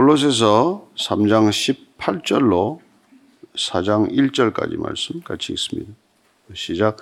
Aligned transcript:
골로새서 0.00 0.86
3장 0.96 1.50
18절로 1.98 2.78
4장 3.54 4.10
1절까지 4.10 4.78
말씀 4.78 5.20
같이 5.20 5.52
읽습니다. 5.52 5.92
시작. 6.54 6.96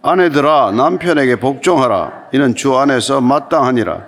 아내들아 0.00 0.72
남편에게 0.72 1.36
복종하라. 1.36 2.30
이는 2.32 2.54
주 2.54 2.74
안에서 2.76 3.20
마땅하니라. 3.20 4.06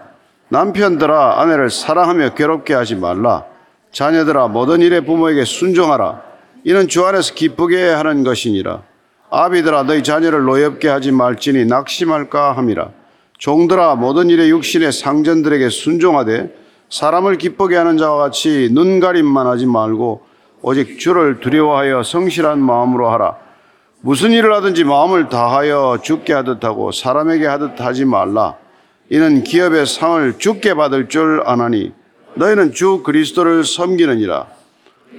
남편들아 0.48 1.42
아내를 1.42 1.68
사랑하며 1.68 2.32
괴롭게 2.34 2.72
하지 2.72 2.94
말라. 2.94 3.44
자녀들아 3.92 4.48
모든 4.48 4.80
일에 4.80 5.00
부모에게 5.00 5.44
순종하라. 5.44 6.22
이는 6.64 6.88
주 6.88 7.04
안에서 7.04 7.34
기쁘게 7.34 7.90
하는 7.90 8.24
것이니라. 8.24 8.84
아비들아 9.28 9.82
너희 9.82 10.02
자녀를 10.02 10.44
노엽게 10.44 10.88
하지 10.88 11.12
말지니 11.12 11.66
낙심할까 11.66 12.56
함이라. 12.56 12.88
종들아 13.36 13.96
모든 13.96 14.30
일에 14.30 14.48
육신의 14.48 14.92
상전들에게 14.92 15.68
순종하되 15.68 16.63
사람을 16.94 17.38
기쁘게 17.38 17.74
하는 17.74 17.98
자와 17.98 18.18
같이 18.18 18.68
눈 18.70 19.00
가림만 19.00 19.48
하지 19.48 19.66
말고 19.66 20.22
오직 20.62 21.00
주를 21.00 21.40
두려워하여 21.40 22.04
성실한 22.04 22.60
마음으로 22.60 23.10
하라. 23.10 23.36
무슨 24.00 24.30
일을 24.30 24.54
하든지 24.54 24.84
마음을 24.84 25.28
다하여 25.28 25.98
죽게 26.04 26.32
하듯 26.32 26.62
하고 26.62 26.92
사람에게 26.92 27.46
하듯 27.46 27.80
하지 27.80 28.04
말라. 28.04 28.54
이는 29.10 29.42
기업의 29.42 29.86
상을 29.86 30.38
죽게 30.38 30.74
받을 30.74 31.08
줄 31.08 31.42
아나니 31.44 31.92
너희는 32.34 32.70
주 32.70 33.02
그리스도를 33.02 33.64
섬기느니라. 33.64 34.46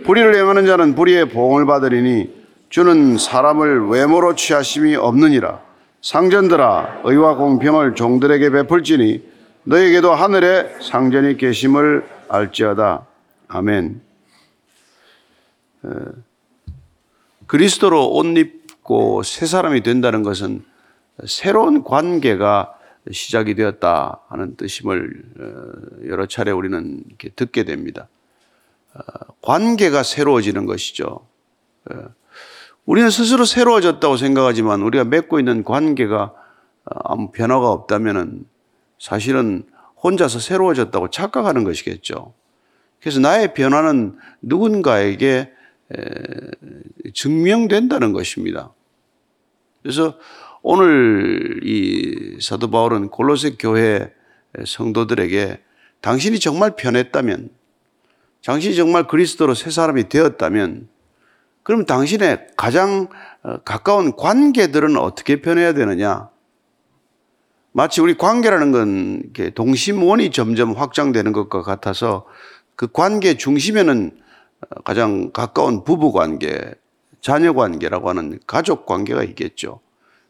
불의를 0.06 0.34
행하는 0.34 0.66
자는 0.66 0.96
불의의 0.96 1.28
보응을 1.28 1.66
받으리니 1.66 2.30
주는 2.70 3.18
사람을 3.18 3.90
외모로 3.90 4.36
취하심이 4.36 4.96
없느니라. 4.96 5.60
상전들아 6.02 7.02
의와 7.04 7.36
공평을 7.36 7.96
종들에게 7.96 8.50
베풀지니 8.50 9.35
너에게도 9.68 10.14
하늘에 10.14 10.78
상전이 10.80 11.38
계심을 11.38 12.08
알지어다. 12.30 13.08
아멘. 13.48 14.00
그리스도로 17.48 18.14
옷 18.14 18.26
입고 18.26 19.24
새 19.24 19.48
사람이 19.48 19.82
된다는 19.82 20.22
것은 20.22 20.64
새로운 21.26 21.84
관계가 21.84 22.78
시작이 23.12 23.56
되었다 23.56 24.22
하는 24.30 24.56
뜻임을 24.56 25.24
어, 25.40 26.08
여러 26.08 26.26
차례 26.26 26.52
우리는 26.52 27.04
이렇게 27.08 27.30
듣게 27.30 27.64
됩니다. 27.64 28.08
어, 28.94 29.02
관계가 29.42 30.02
새로워지는 30.02 30.66
것이죠. 30.66 31.28
어, 31.92 31.96
우리는 32.86 33.10
스스로 33.12 33.46
새로워졌다고 33.46 34.18
생각하지만 34.18 34.82
우리가 34.82 35.04
맺고 35.04 35.40
있는 35.40 35.64
관계가 35.64 36.34
아무 36.86 37.32
변화가 37.32 37.70
없다면 37.70 38.46
사실은 39.00 39.64
혼자서 40.02 40.40
새로워졌다고 40.40 41.10
착각하는 41.10 41.64
것이겠죠. 41.64 42.34
그래서 43.00 43.20
나의 43.20 43.54
변화는 43.54 44.18
누군가에게 44.42 45.52
증명된다는 47.14 48.14
것입니다. 48.14 48.74
그래서 49.82 50.18
오늘 50.62 51.60
이 51.64 52.40
사도 52.42 52.72
바울은 52.72 53.10
골로새 53.10 53.58
교회 53.60 54.12
성도들에게 54.66 55.60
당신이 56.02 56.40
정말 56.40 56.76
변했다면, 56.76 57.50
당신이 58.44 58.76
정말 58.76 59.08
그리스도로 59.08 59.54
새 59.54 59.70
사람이 59.70 60.10
되었다면, 60.10 60.88
그럼 61.64 61.86
당신의 61.86 62.48
가장 62.56 63.08
어, 63.42 63.58
가까운 63.66 64.16
관계들은 64.16 64.98
어떻게 64.98 65.42
변해야 65.42 65.74
되느냐? 65.74 66.30
마치 67.78 68.00
우리 68.00 68.16
관계라는 68.16 68.72
건 68.72 69.24
동심원이 69.54 70.32
점점 70.32 70.72
확장되는 70.72 71.34
것과 71.34 71.62
같아서 71.62 72.26
그 72.78 72.88
관계 72.88 73.34
중심에는 73.36 74.12
가장 74.86 75.34
가까운 75.34 75.84
부부 75.84 76.14
관계, 76.14 76.58
자녀 77.20 77.52
관계라고 77.52 78.08
하는 78.08 78.40
가족 78.48 78.86
관계가 78.86 79.26
있겠죠. 79.26 79.82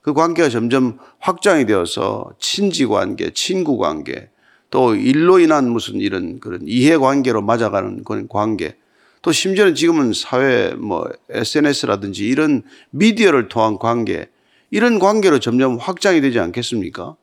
그 0.02 0.14
관계가 0.14 0.50
점점 0.50 0.98
확장이 1.20 1.68
되어서 1.68 2.32
친지 2.40 2.88
관계, 2.88 3.30
친구 3.32 3.78
관계, 3.78 4.30
또 4.72 4.96
일로 4.96 5.38
인한 5.38 5.70
무슨 5.70 5.98
이런 5.98 6.40
그런 6.40 6.62
이해 6.66 6.98
관계로 6.98 7.44
맞아가는 7.44 8.04
그런 8.06 8.28
관계, 8.28 8.76
또 9.22 9.32
심지어는 9.32 9.76
지금은 9.76 10.14
사회 10.14 10.74
뭐 10.74 11.08
SNS라든지 11.30 12.26
이런 12.26 12.64
미디어를 12.90 13.50
통한 13.50 13.78
관계, 13.78 14.30
이런 14.72 14.98
관계로 14.98 15.38
점점 15.38 15.78
확장이 15.78 16.22
되지 16.22 16.40
않겠습니까? 16.40 17.16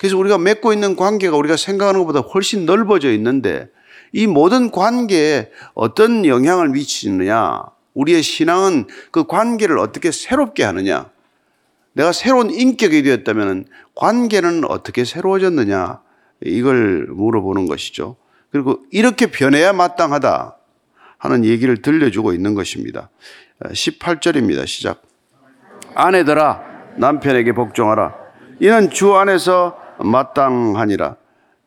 그래서 0.00 0.16
우리가 0.16 0.38
맺고 0.38 0.72
있는 0.72 0.96
관계가 0.96 1.36
우리가 1.36 1.58
생각하는 1.58 2.00
것보다 2.00 2.20
훨씬 2.20 2.64
넓어져 2.64 3.12
있는데 3.12 3.68
이 4.12 4.26
모든 4.26 4.70
관계에 4.70 5.50
어떤 5.74 6.24
영향을 6.24 6.70
미치느냐, 6.70 7.64
우리의 7.92 8.22
신앙은 8.22 8.86
그 9.10 9.24
관계를 9.26 9.78
어떻게 9.78 10.10
새롭게 10.10 10.64
하느냐, 10.64 11.10
내가 11.92 12.12
새로운 12.12 12.50
인격이 12.50 13.02
되었다면 13.02 13.66
관계는 13.94 14.64
어떻게 14.64 15.04
새로워졌느냐, 15.04 16.00
이걸 16.40 17.06
물어보는 17.10 17.66
것이죠. 17.66 18.16
그리고 18.50 18.80
이렇게 18.90 19.26
변해야 19.26 19.74
마땅하다 19.74 20.56
하는 21.18 21.44
얘기를 21.44 21.82
들려주고 21.82 22.32
있는 22.32 22.54
것입니다. 22.54 23.10
18절입니다. 23.64 24.66
시작. 24.66 25.02
아내들아, 25.94 26.62
남편에게 26.96 27.52
복종하라. 27.52 28.14
이는 28.60 28.88
주 28.88 29.14
안에서 29.14 29.79
마땅하니라. 30.02 31.16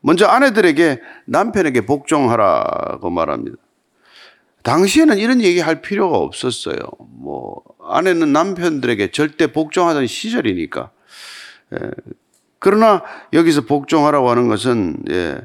먼저 0.02 0.26
아내들에게 0.26 1.00
남편에게 1.26 1.86
복종하라고 1.86 3.10
말합니다. 3.10 3.58
당시에는 4.64 5.18
이런 5.18 5.42
얘기 5.42 5.60
할 5.60 5.82
필요가 5.82 6.18
없었어요. 6.18 6.78
뭐, 7.00 7.62
아내는 7.82 8.32
남편들에게 8.32 9.12
절대 9.12 9.52
복종하던 9.52 10.08
시절이니까. 10.08 10.92
예. 11.74 11.92
그러나 12.60 13.04
여기서 13.34 13.62
복종하라고 13.62 14.30
하는 14.30 14.48
것은, 14.48 15.04
예, 15.10 15.42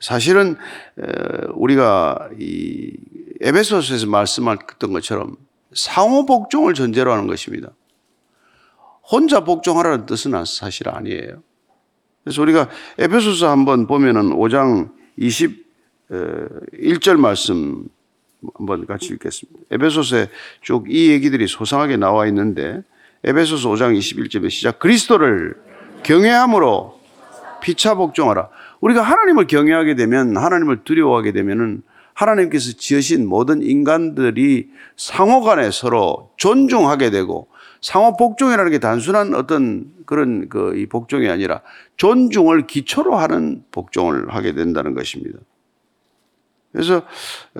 사실은, 0.00 0.56
우리가 1.54 2.28
이 2.38 2.92
에베소서에서 3.40 4.06
말씀했던 4.06 4.92
것처럼 4.92 5.36
상호 5.74 6.26
복종을 6.26 6.74
전제로 6.74 7.12
하는 7.12 7.26
것입니다. 7.26 7.70
혼자 9.08 9.44
복종하라는 9.44 10.06
뜻은 10.06 10.32
사실 10.44 10.88
아니에요. 10.88 11.42
그래서 12.26 12.42
우리가 12.42 12.68
에베소서 12.98 13.48
한번 13.48 13.86
보면은 13.86 14.30
5장 14.30 14.90
21절 15.16 17.20
말씀 17.20 17.84
한번 18.56 18.84
같이 18.84 19.12
읽겠습니다. 19.12 19.60
에베소서에 19.70 20.28
쭉 20.60 20.86
이 20.88 21.12
얘기들이 21.12 21.46
소상하게 21.46 21.96
나와 21.96 22.26
있는데 22.26 22.82
에베소서 23.22 23.70
5장 23.70 23.96
21절에 23.96 24.50
시작 24.50 24.80
그리스도를 24.80 25.54
경외함으로 26.02 26.98
피차 27.62 27.94
복종하라. 27.94 28.48
우리가 28.80 29.02
하나님을 29.02 29.46
경외하게 29.46 29.94
되면 29.94 30.36
하나님을 30.36 30.82
두려워하게 30.82 31.30
되면은 31.30 31.82
하나님께서 32.12 32.72
지으신 32.76 33.28
모든 33.28 33.62
인간들이 33.62 34.70
상호 34.96 35.42
간에 35.42 35.70
서로 35.70 36.32
존중하게 36.38 37.10
되고 37.10 37.46
상호 37.80 38.16
복종이라는 38.16 38.70
게 38.70 38.78
단순한 38.78 39.34
어떤 39.34 39.92
그런 40.06 40.48
그 40.48 40.74
이 40.76 40.86
복종이 40.86 41.28
아니라 41.28 41.62
존중을 41.96 42.66
기초로 42.66 43.16
하는 43.16 43.62
복종을 43.72 44.34
하게 44.34 44.52
된다는 44.52 44.94
것입니다. 44.94 45.38
그래서 46.72 47.02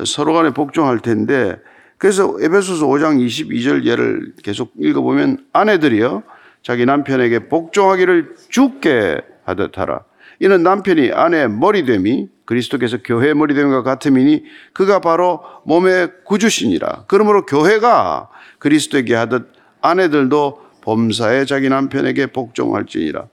서로 0.05 0.35
간에 0.35 0.51
복종할 0.51 1.01
텐데 1.01 1.57
그래서 1.99 2.37
에베소서 2.41 2.87
5장 2.87 3.25
22절 3.25 3.85
예를 3.85 4.35
계속 4.43 4.73
읽어보면 4.79 5.47
아내들이요 5.53 6.23
자기 6.63 6.85
남편에게 6.85 7.49
복종하기를 7.49 8.35
죽게 8.51 9.23
하듯 9.45 9.79
하라. 9.79 10.05
이는 10.41 10.63
남편이 10.63 11.13
아내의 11.13 11.49
머리됨이 11.49 12.29
그리스도께서 12.45 12.99
교회의 13.03 13.35
머리됨과 13.35 13.83
같음이니 13.83 14.45
그가 14.75 15.01
바로 15.01 15.41
몸의 15.65 16.25
구주시니라. 16.25 17.05
그러므로 17.09 17.47
교회가 17.47 18.29
그리스도에게 18.59 19.15
하듯 19.15 19.56
아내들도 19.81 20.67
범사에 20.83 21.45
자기 21.45 21.69
남편에게 21.69 22.29
복종할지니라. 22.29 23.27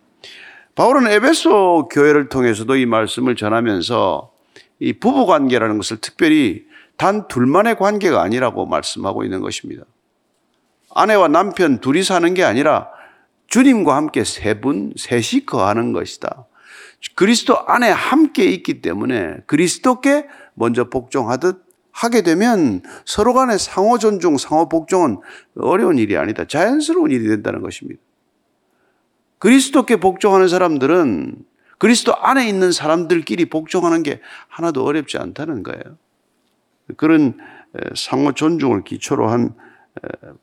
바울은 0.76 1.08
에베소 1.08 1.90
교회를 1.92 2.30
통해서도 2.30 2.76
이 2.76 2.86
말씀을 2.86 3.36
전하면서 3.36 4.32
이 4.80 4.94
부부 4.94 5.26
관계라는 5.28 5.78
것을 5.78 5.98
특별히 5.98 6.66
단 6.98 7.28
둘만의 7.28 7.78
관계가 7.78 8.22
아니라고 8.22 8.66
말씀하고 8.66 9.24
있는 9.24 9.42
것입니다. 9.42 9.84
아내와 10.96 11.28
남편 11.28 11.80
둘이 11.80 12.04
사는 12.04 12.34
게 12.34 12.44
아니라 12.44 12.90
주님과 13.48 13.96
함께 13.96 14.24
세 14.24 14.60
분, 14.60 14.94
셋이 14.98 15.46
거하는 15.46 15.94
것이다. 15.94 16.48
그리스도 17.16 17.60
안에 17.68 17.90
함께 17.90 18.46
있기 18.46 18.82
때문에 18.82 19.38
그리스도께 19.46 20.28
먼저 20.56 20.90
복종하듯 20.90 21.64
하게 21.94 22.24
되면 22.24 22.82
서로 23.06 23.34
간의 23.34 23.60
상호 23.60 23.98
존중, 23.98 24.38
상호 24.38 24.68
복종은 24.68 25.20
어려운 25.58 25.98
일이 25.98 26.18
아니다. 26.18 26.46
자연스러운 26.46 27.12
일이 27.12 27.28
된다는 27.30 27.62
것입니다. 27.62 28.02
그리스도께 29.38 29.98
복종하는 29.98 30.48
사람들은 30.48 31.36
그리스도 31.78 32.16
안에 32.16 32.48
있는 32.48 32.72
사람들끼리 32.72 33.46
복종하는 33.50 34.04
게 34.04 34.22
하나도 34.48 34.84
어렵지 34.84 35.18
않다는 35.18 35.64
거예요. 35.64 35.98
그런 36.98 37.38
상호 37.96 38.32
존중을 38.34 38.84
기초로 38.84 39.30
한 39.30 39.54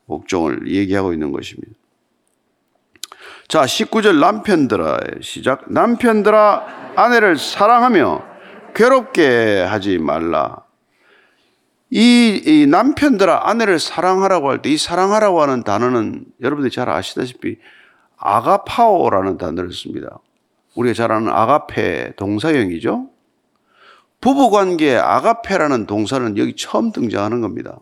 복종을 0.07 0.71
얘기하고 0.71 1.13
있는 1.13 1.31
것입니다. 1.31 1.71
자, 3.47 3.63
19절 3.63 4.19
남편들아의 4.19 4.99
시작. 5.21 5.71
남편들아 5.71 6.93
아내를 6.95 7.37
사랑하며 7.37 8.23
괴롭게 8.73 9.61
하지 9.61 9.97
말라. 9.97 10.63
이, 11.91 12.41
이 12.45 12.65
남편들아 12.67 13.49
아내를 13.49 13.77
사랑하라고 13.79 14.49
할 14.49 14.61
때 14.61 14.71
이 14.71 14.77
사랑하라고 14.77 15.41
하는 15.41 15.63
단어는 15.63 16.25
여러분들이 16.41 16.71
잘 16.73 16.89
아시다시피 16.89 17.57
아가파오라는 18.17 19.37
단어를 19.37 19.73
씁니다. 19.73 20.19
우리가 20.75 20.93
잘 20.93 21.11
아는 21.11 21.29
아가페 21.29 22.13
동사형이죠. 22.15 23.09
부부 24.21 24.51
관계에 24.51 24.95
아가페라는 24.95 25.85
동사는 25.85 26.37
여기 26.37 26.55
처음 26.55 26.91
등장하는 26.91 27.41
겁니다. 27.41 27.79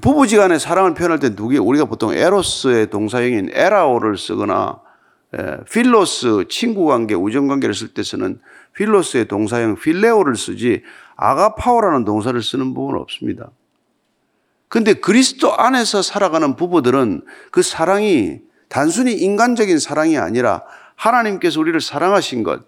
부부지간의 0.00 0.60
사랑을 0.60 0.94
표현할 0.94 1.18
때 1.18 1.34
누구 1.34 1.56
우리가 1.56 1.84
보통 1.84 2.12
에로스의 2.12 2.90
동사형인 2.90 3.50
에라오를 3.52 4.18
쓰거나 4.18 4.80
필로스 5.70 6.46
친구 6.48 6.86
관계, 6.86 7.14
우정 7.14 7.48
관계를 7.48 7.74
쓸 7.74 7.88
때 7.88 8.02
쓰는 8.02 8.40
필로스의 8.74 9.28
동사형 9.28 9.76
필레오를 9.76 10.36
쓰지 10.36 10.82
아가파오라는 11.16 12.04
동사를 12.04 12.40
쓰는 12.42 12.74
부분은 12.74 13.00
없습니다. 13.00 13.50
근데 14.68 14.94
그리스도 14.94 15.56
안에서 15.56 16.02
살아가는 16.02 16.56
부부들은 16.56 17.22
그 17.50 17.62
사랑이 17.62 18.40
단순히 18.68 19.12
인간적인 19.12 19.78
사랑이 19.78 20.18
아니라 20.18 20.62
하나님께서 20.96 21.60
우리를 21.60 21.80
사랑하신 21.80 22.42
것, 22.42 22.62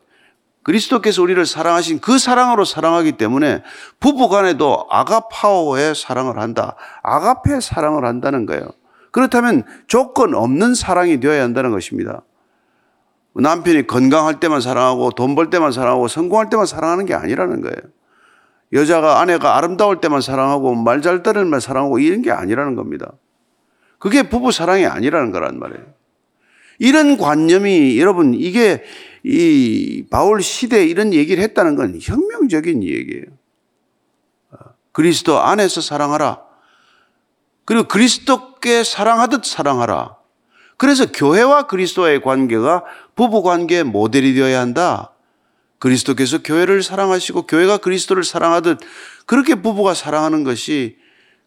그리스도께서 0.62 1.22
우리를 1.22 1.44
사랑하신 1.46 2.00
그 2.00 2.18
사랑으로 2.18 2.64
사랑하기 2.64 3.12
때문에 3.12 3.62
부부 4.00 4.28
간에도 4.28 4.86
아가파오의 4.90 5.94
사랑을 5.94 6.38
한다. 6.38 6.74
아가페 7.04 7.60
사랑을 7.60 8.04
한다는 8.04 8.46
거예요. 8.46 8.68
그렇다면 9.12 9.64
조건 9.86 10.34
없는 10.34 10.74
사랑이 10.74 11.20
되어야 11.20 11.42
한다는 11.42 11.70
것입니다. 11.70 12.22
남편이 13.40 13.86
건강할 13.86 14.40
때만 14.40 14.60
사랑하고 14.60 15.10
돈 15.12 15.34
벌 15.34 15.50
때만 15.50 15.72
사랑하고 15.72 16.08
성공할 16.08 16.48
때만 16.50 16.66
사랑하는 16.66 17.06
게 17.06 17.14
아니라는 17.14 17.60
거예요. 17.60 17.76
여자가 18.72 19.20
아내가 19.20 19.56
아름다울 19.56 20.00
때만 20.00 20.20
사랑하고 20.20 20.74
말 20.74 21.00
잘 21.02 21.22
들을만 21.22 21.60
사랑하고 21.60 21.98
이런 21.98 22.22
게 22.22 22.30
아니라는 22.30 22.74
겁니다. 22.74 23.12
그게 23.98 24.28
부부 24.28 24.52
사랑이 24.52 24.86
아니라는 24.86 25.32
거란 25.32 25.58
말이에요. 25.58 25.84
이런 26.78 27.16
관념이 27.16 27.98
여러분 27.98 28.34
이게 28.34 28.82
이 29.22 30.04
바울 30.10 30.42
시대에 30.42 30.84
이런 30.84 31.12
얘기를 31.14 31.42
했다는 31.42 31.76
건 31.76 31.98
혁명적인 32.02 32.82
얘기예요. 32.82 33.24
그리스도 34.92 35.40
안에서 35.40 35.80
사랑하라. 35.80 36.42
그리고 37.64 37.88
그리스도께 37.88 38.84
사랑하듯 38.84 39.44
사랑하라. 39.44 40.15
그래서 40.76 41.06
교회와 41.06 41.66
그리스도의 41.66 42.20
관계가 42.22 42.84
부부 43.14 43.42
관계의 43.42 43.84
모델이 43.84 44.34
되어야 44.34 44.60
한다. 44.60 45.12
그리스도께서 45.78 46.42
교회를 46.42 46.82
사랑하시고 46.82 47.46
교회가 47.46 47.78
그리스도를 47.78 48.24
사랑하듯 48.24 48.80
그렇게 49.26 49.54
부부가 49.56 49.94
사랑하는 49.94 50.44
것이 50.44 50.96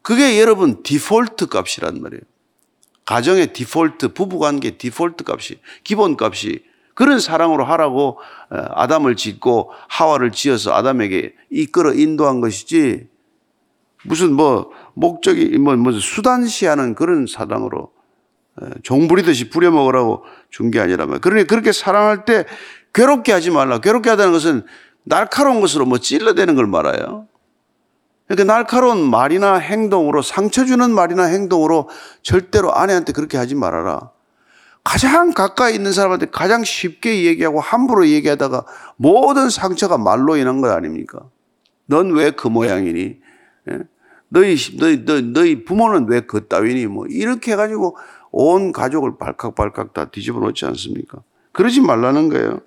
그게 0.02 0.40
여러분 0.40 0.81
디폴트 0.84 1.48
값이란 1.48 2.02
말이에요. 2.02 2.22
가정의 3.06 3.54
디폴트, 3.54 4.14
부부 4.14 4.38
관계 4.38 4.78
디폴트 4.78 5.24
값이, 5.28 5.60
기본 5.84 6.16
값이 6.20 6.64
그런 6.94 7.20
사랑으로 7.20 7.64
하라고 7.66 8.20
어, 8.52 8.66
아담을 8.72 9.16
짓고 9.16 9.72
하와를 9.88 10.31
지어서 10.31 10.76
아담에게 10.76 11.34
이끌어 11.50 11.94
인도한 11.94 12.42
것이지 12.42 13.08
무슨 14.04 14.34
뭐 14.34 14.72
목적이 14.94 15.58
뭐, 15.58 15.76
뭐 15.76 15.94
수단시하는 15.94 16.96
그런 16.96 17.26
사랑으로 17.26 17.80
어, 17.80 17.99
종부리듯이 18.83 19.50
부려먹으라고 19.50 20.23
준 20.50 20.71
게 20.71 20.79
아니라 20.79 21.06
말. 21.06 21.19
그러니 21.19 21.45
그렇게 21.45 21.71
사랑할 21.71 22.25
때 22.25 22.45
괴롭게 22.94 23.31
하지 23.31 23.51
말라. 23.51 23.79
괴롭게 23.79 24.09
하다는 24.09 24.31
것은 24.33 24.63
날카로운 25.03 25.61
것으로 25.61 25.85
뭐 25.85 25.97
찔러대는 25.97 26.56
걸 26.56 26.67
말아요. 26.67 27.27
그러니까 28.27 28.53
날카로운 28.53 29.09
말이나 29.09 29.56
행동으로 29.56 30.21
상처 30.21 30.65
주는 30.65 30.91
말이나 30.91 31.23
행동으로 31.23 31.89
절대로 32.21 32.73
아내한테 32.75 33.11
그렇게 33.13 33.38
하지 33.38 33.56
말아라. 33.56 34.11
가장 34.83 35.33
가까이 35.33 35.75
있는 35.75 35.91
사람한테 35.91 36.27
가장 36.27 36.63
쉽게 36.63 37.25
얘기하고 37.25 37.59
함부로 37.59 38.07
얘기하다가 38.07 38.65
모든 38.97 39.50
상처가 39.50 39.97
말로 39.97 40.38
인한 40.38 40.61
것 40.61 40.71
아닙니까? 40.71 41.19
넌 41.88 42.11
왜 42.15 42.31
그 42.31 42.47
모양이니? 42.47 43.17
예? 43.71 43.79
너희, 44.29 44.56
너희, 44.77 45.06
너희, 45.06 45.21
너희 45.23 45.65
부모는 45.65 46.07
왜 46.07 46.21
그 46.21 46.47
따위니? 46.47 46.85
뭐, 46.88 47.07
이렇게 47.07 47.53
해가지고 47.53 47.97
온 48.31 48.72
가족을 48.72 49.18
발칵발칵 49.18 49.94
다 49.94 50.06
뒤집어 50.06 50.40
놓지 50.40 50.66
않습니까? 50.66 51.20
그러지 51.52 51.81
말라는 51.81 52.30
거예요. 52.30 52.62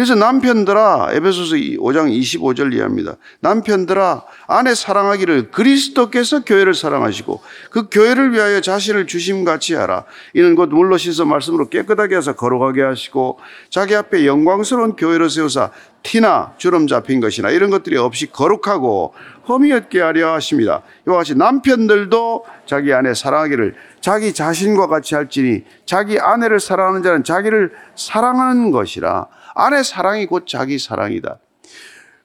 그래서 0.00 0.14
남편들아 0.14 1.10
에베소서 1.12 1.56
5장 1.56 2.10
25절 2.10 2.72
이해합니다. 2.72 3.16
남편들아 3.40 4.24
아내 4.46 4.74
사랑하기를 4.74 5.50
그리스도께서 5.50 6.42
교회를 6.42 6.72
사랑하시고 6.72 7.42
그 7.70 7.88
교회를 7.90 8.32
위하여 8.32 8.62
자신을 8.62 9.06
주심같이 9.06 9.74
하라. 9.74 10.04
이는 10.32 10.54
곧 10.54 10.70
물로 10.70 10.96
씻어 10.96 11.26
말씀으로 11.26 11.68
깨끗하게 11.68 12.16
해서 12.16 12.34
거룩하게 12.34 12.80
하시고 12.80 13.40
자기 13.68 13.94
앞에 13.94 14.24
영광스러운 14.24 14.96
교회를 14.96 15.28
세우사 15.28 15.70
티나 16.02 16.54
주름 16.56 16.86
잡힌 16.86 17.20
것이나 17.20 17.50
이런 17.50 17.70
것들이 17.70 17.96
없이 17.96 18.26
거룩하고 18.26 19.14
흠이 19.44 19.72
없게 19.72 20.00
하려 20.00 20.32
하십니다. 20.34 20.82
이와 21.06 21.18
같이 21.18 21.34
남편들도 21.34 22.44
자기 22.66 22.92
아내 22.92 23.14
사랑하기를 23.14 23.74
자기 24.00 24.32
자신과 24.32 24.86
같이 24.86 25.14
할지니 25.14 25.64
자기 25.84 26.18
아내를 26.18 26.60
사랑하는 26.60 27.02
자는 27.02 27.24
자기를 27.24 27.72
사랑하는 27.96 28.70
것이라 28.70 29.26
아내 29.54 29.82
사랑이 29.82 30.26
곧 30.26 30.46
자기 30.46 30.78
사랑이다. 30.78 31.38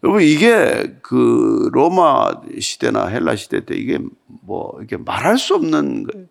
여러분 0.03 0.21
이게 0.21 0.95
그 1.01 1.69
로마 1.73 2.31
시대나 2.59 3.07
헬라 3.07 3.35
시대 3.35 3.65
때 3.65 3.75
이게 3.75 3.99
뭐 4.27 4.77
이게 4.81 4.97
말할 4.97 5.37
수 5.37 5.55
없는 5.55 6.03
거예요. 6.03 6.27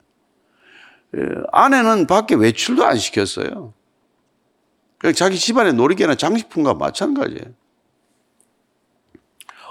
예, 1.16 1.20
아내는 1.52 2.06
밖에 2.06 2.34
외출도 2.34 2.84
안 2.84 2.96
시켰어요. 2.96 3.72
자기 5.12 5.38
집안의 5.38 5.74
놀이개나 5.74 6.14
장식품과 6.14 6.74
마찬가지예요. 6.74 7.52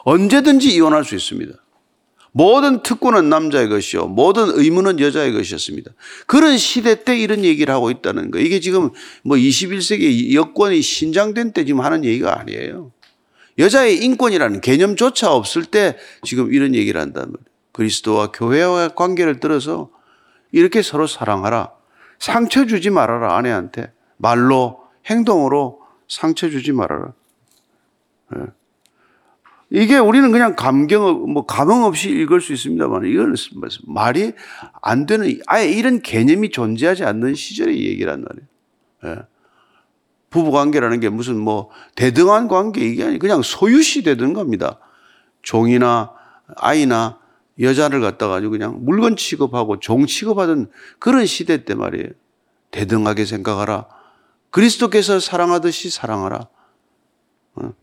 언제든지 0.06 0.70
이혼할 0.76 1.06
수 1.06 1.16
있습니다. 1.16 1.54
모든 2.36 2.82
특권은 2.82 3.30
남자의 3.30 3.70
것이요. 3.70 4.08
모든 4.08 4.50
의무는 4.50 5.00
여자의 5.00 5.34
것이었습니다. 5.34 5.92
그런 6.26 6.58
시대 6.58 7.04
때 7.04 7.18
이런 7.18 7.44
얘기를 7.44 7.74
하고 7.74 7.92
있다는 7.92 8.32
거. 8.32 8.40
이게 8.40 8.60
지금 8.60 8.90
뭐 9.24 9.38
21세기 9.38 10.34
여권이 10.34 10.82
신장된 10.82 11.54
때 11.54 11.64
지금 11.64 11.82
하는 11.82 12.04
얘기가 12.04 12.40
아니에요. 12.40 12.92
여자의 13.60 14.04
인권이라는 14.04 14.62
개념조차 14.62 15.32
없을 15.32 15.66
때 15.66 15.98
지금 16.24 16.52
이런 16.52 16.74
얘기를 16.74 17.00
한다는 17.00 17.34
거예요. 17.34 17.46
그리스도와 17.72 18.32
교회와 18.32 18.90
관계를 18.90 19.40
들어서 19.40 19.92
이렇게 20.52 20.82
서로 20.82 21.06
사랑하라. 21.06 21.72
상처 22.18 22.66
주지 22.66 22.90
말아라, 22.90 23.36
아내한테. 23.36 23.92
말로, 24.18 24.83
행동으로 25.06 25.82
상처 26.08 26.50
주지 26.50 26.72
말아라. 26.72 27.14
네. 28.36 28.46
이게 29.70 29.98
우리는 29.98 30.32
그냥 30.32 30.56
감경, 30.56 31.34
뭐, 31.34 31.46
감흥 31.48 31.84
없이 31.84 32.10
읽을 32.10 32.42
수 32.42 32.54
있습니다만, 32.54 33.06
이건 33.06 33.36
말이 33.88 34.34
안 34.82 35.08
되는, 35.08 35.40
아예 35.48 35.68
이런 35.68 36.02
개념이 36.02 36.52
존재하지 36.52 37.04
않는 37.04 37.34
시절의 37.34 37.84
얘기란 37.84 38.24
말이에요. 38.24 38.48
예. 39.06 39.24
부부 40.30 40.52
관계라는 40.52 41.00
게 41.00 41.10
무슨 41.10 41.40
뭐, 41.40 41.70
대등한 41.96 42.48
관계 42.48 42.82
이게 42.82 43.04
아니 43.04 43.20
그냥 43.20 43.42
소유시 43.42 44.04
되는 44.04 44.34
겁니다. 44.34 44.80
종이나 45.42 46.12
아이나 46.56 47.20
여자를 47.60 48.02
갖다가 48.02 48.36
아주 48.36 48.50
그냥 48.50 48.80
물건 48.84 49.16
취급하고 49.16 49.80
종 49.80 50.06
취급하던 50.06 50.72
그런 51.00 51.26
시대 51.26 51.66
때 51.66 51.76
말이에요. 51.76 52.10
대등하게 52.72 53.26
생각하라. 53.26 53.86
그리스도께서 54.54 55.20
사랑하듯이 55.20 55.90
사랑하라. 55.90 56.48
어? 57.56 57.74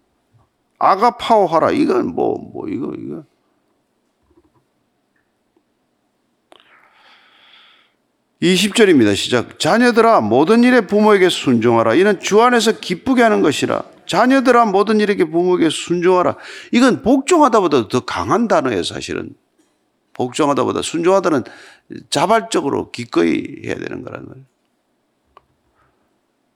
아가파오 0.79 1.47
하라. 1.47 1.73
이건 1.73 2.15
뭐, 2.15 2.37
뭐, 2.39 2.69
이거, 2.69 2.93
이거. 2.97 3.25
이십절입니다 8.39 9.15
시작. 9.17 9.59
자녀들아, 9.59 10.21
모든 10.21 10.63
일에 10.63 10.87
부모에게 10.87 11.29
순종하라. 11.29 11.95
이는 11.95 12.21
주 12.21 12.41
안에서 12.41 12.79
기쁘게 12.79 13.21
하는 13.21 13.43
것이라. 13.43 13.83
자녀들아, 14.07 14.67
모든 14.67 15.01
일에게 15.01 15.25
부모에게 15.25 15.71
순종하라. 15.71 16.37
이건 16.71 17.03
복종하다보다 17.03 17.89
더 17.89 18.01
강한 18.05 18.47
단어예요, 18.47 18.85
사실은. 18.85 19.35
복종하다보다 20.13 20.83
순종하다는 20.83 21.43
자발적으로 22.11 22.93
기꺼이 22.93 23.63
해야 23.65 23.75
되는 23.75 24.05
거란 24.05 24.25
말이에요. 24.29 24.50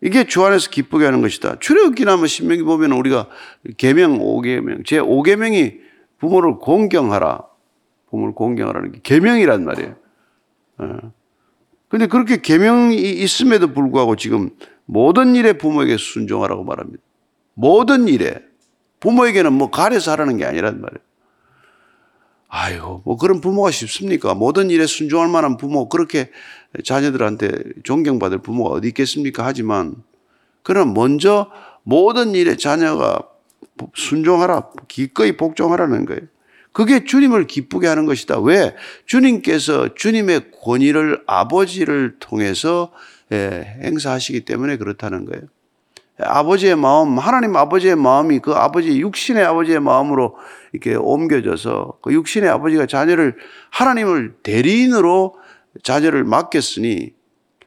이게 0.05 0.25
주 0.25 0.45
안에서 0.45 0.69
기쁘게 0.69 1.07
하는 1.07 1.23
것이다. 1.23 1.57
출애굽기나 1.61 2.19
뭐 2.19 2.27
신명기 2.27 2.63
보면 2.63 2.93
우리가 2.93 3.27
계명 3.79 4.19
5계명 4.19 4.85
제 4.85 5.01
5계명이 5.01 5.79
부모를 6.19 6.59
공경하라. 6.59 7.43
부모를 8.11 8.35
공경하라는 8.35 8.93
게 8.93 9.01
계명이란 9.03 9.65
말이에요. 9.65 9.97
어. 10.77 11.13
근데 11.89 12.07
그렇게 12.07 12.37
계명이 12.37 12.97
있음에도 12.97 13.73
불구하고 13.73 14.17
지금 14.17 14.51
모든 14.85 15.35
일에 15.37 15.55
부모에게 15.55 15.97
순종하라고 15.97 16.65
말합니다. 16.65 17.03
모든 17.55 18.07
일에 18.07 18.43
부모에게는 19.01 19.55
뭐 19.55 19.71
가려서 19.71 20.13
하라는 20.13 20.37
게 20.37 20.45
아니란 20.45 20.83
말이에요. 20.83 21.01
아유, 22.57 23.01
뭐 23.05 23.17
그런 23.17 23.41
부모가 23.41 23.73
쉽습니까? 23.73 24.33
모든 24.33 24.71
일에 24.71 24.87
순종할 24.87 25.29
만한 25.29 25.57
부모, 25.57 25.89
그렇게 25.89 26.31
자녀들한테 26.85 27.51
존경받을 27.83 28.39
부모가 28.39 28.77
어디 28.77 28.87
있겠습니까? 28.89 29.45
하지만, 29.45 29.97
그럼 30.63 30.95
먼저 30.95 31.51
모든 31.83 32.37
일에 32.37 32.57
자녀가 32.57 33.27
순종하라, 33.97 34.69
기꺼이 34.87 35.37
복종하라는 35.37 36.07
거예요. 36.07 36.21
그게 36.71 37.05
주님을 37.05 37.49
기쁘게 37.49 37.89
하는 37.89 38.07
것이다. 38.07 38.39
왜? 38.39 38.77
주님께서 39.07 39.95
주님의 39.97 40.53
권위를 40.63 41.25
아버지를 41.27 42.19
통해서 42.21 42.93
예, 43.33 43.79
행사하시기 43.83 44.45
때문에 44.45 44.77
그렇다는 44.77 45.25
거예요. 45.25 45.43
아버지의 46.19 46.77
마음, 46.77 47.19
하나님 47.19 47.57
아버지의 47.57 47.97
마음이 47.97 48.39
그 48.39 48.53
아버지, 48.53 49.01
육신의 49.01 49.45
아버지의 49.45 49.81
마음으로 49.81 50.37
이렇게 50.73 50.95
옮겨져서 50.95 51.99
그 52.03 52.13
육신의 52.13 52.49
아버지가 52.49 52.87
자녀를, 52.87 53.37
하나님을 53.71 54.37
대리인으로 54.43 55.35
자녀를 55.83 56.25
맡겼으니 56.25 57.13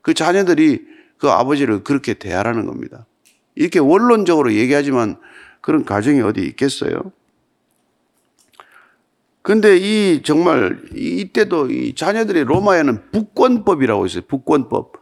그 0.01 0.13
자녀들이 0.13 0.86
그 1.18 1.30
아버지를 1.30 1.84
그렇게 1.84 2.13
대하라는 2.13 2.66
겁니다. 2.66 3.06
이렇게 3.56 3.80
원론적으로 3.80 4.54
얘기하지만 4.54 5.18
그런 5.62 5.84
가정이 5.84 6.22
어디 6.22 6.42
있겠어요? 6.42 7.12
근데 9.42 9.77
이 9.77 10.22
정말 10.24 10.82
이때도 10.94 11.72
이 11.72 11.96
자녀들이 11.96 12.44
로마에는 12.44 13.12
북권법이라고 13.12 14.06
있어요. 14.06 14.24
북권법. 14.27 14.97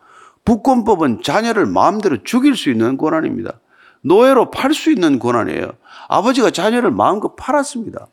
북권법은 0.46 1.22
자녀를 1.24 1.66
마음대로 1.66 2.24
죽일 2.24 2.56
수 2.56 2.70
있는 2.70 2.98
권한입니다. 2.98 3.60
노예로 4.02 4.52
팔 4.52 4.74
수 4.74 4.92
있는 4.92 5.18
권한이에요. 5.18 5.72
아버지가 6.08 6.52
자녀를 6.52 6.92
마음껏 6.92 7.36
팔았습니다. 7.36 8.08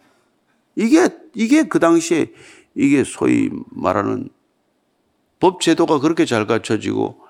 이게, 0.74 1.10
이게 1.34 1.64
그 1.64 1.78
당시에 1.78 2.32
이게 2.74 3.04
소위 3.04 3.50
말하는 3.68 4.30
법 5.38 5.60
제도가 5.60 5.98
그렇게 5.98 6.24
잘 6.24 6.46
갖춰지고 6.46 7.20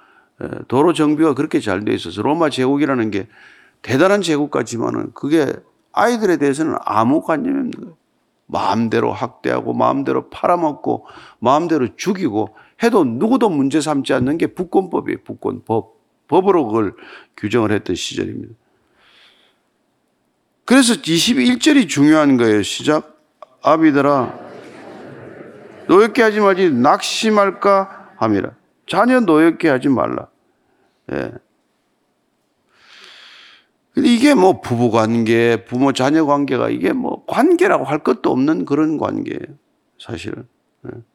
도로 0.68 0.92
정비가 0.92 1.34
그렇게 1.34 1.58
잘 1.60 1.84
돼 1.84 1.92
있어서 1.94 2.22
로마 2.22 2.50
제국이라는 2.50 3.10
게 3.10 3.26
대단한 3.82 4.22
제국 4.22 4.52
같지만은 4.52 5.10
그게 5.14 5.52
아이들에 5.92 6.36
대해서는 6.36 6.76
아무 6.84 7.22
관념이 7.22 7.58
없는 7.58 7.70
거예요. 7.72 7.96
마음대로 8.46 9.12
학대하고 9.12 9.72
마음대로 9.72 10.28
팔아먹고 10.28 11.06
마음대로 11.38 11.88
죽이고 11.96 12.54
해도 12.82 13.04
누구도 13.04 13.48
문제 13.48 13.80
삼지 13.80 14.12
않는 14.14 14.38
게 14.38 14.48
북권법이에요. 14.48 15.18
북권법. 15.24 16.00
법으로 16.28 16.66
그걸 16.66 16.94
규정을 17.36 17.72
했던 17.72 17.94
시절입니다. 17.94 18.54
그래서 20.64 20.94
21절이 20.94 21.88
중요한 21.88 22.36
거예요. 22.36 22.62
시작. 22.62 23.20
아비들아, 23.62 24.38
노엽게 25.88 26.22
하지 26.22 26.40
말지 26.40 26.70
낙심할까 26.72 28.14
함이라. 28.16 28.54
자녀 28.86 29.20
노엽게 29.20 29.68
하지 29.68 29.88
말라. 29.88 30.28
예. 31.12 31.32
근데 33.92 34.08
이게 34.08 34.34
뭐 34.34 34.60
부부 34.60 34.90
관계, 34.90 35.64
부모 35.64 35.92
자녀 35.92 36.24
관계가 36.24 36.70
이게 36.70 36.92
뭐 36.92 37.24
관계라고 37.26 37.84
할 37.84 37.98
것도 37.98 38.30
없는 38.30 38.64
그런 38.64 38.96
관계예요. 38.96 39.58
사실은. 39.98 40.48
예. 40.86 41.11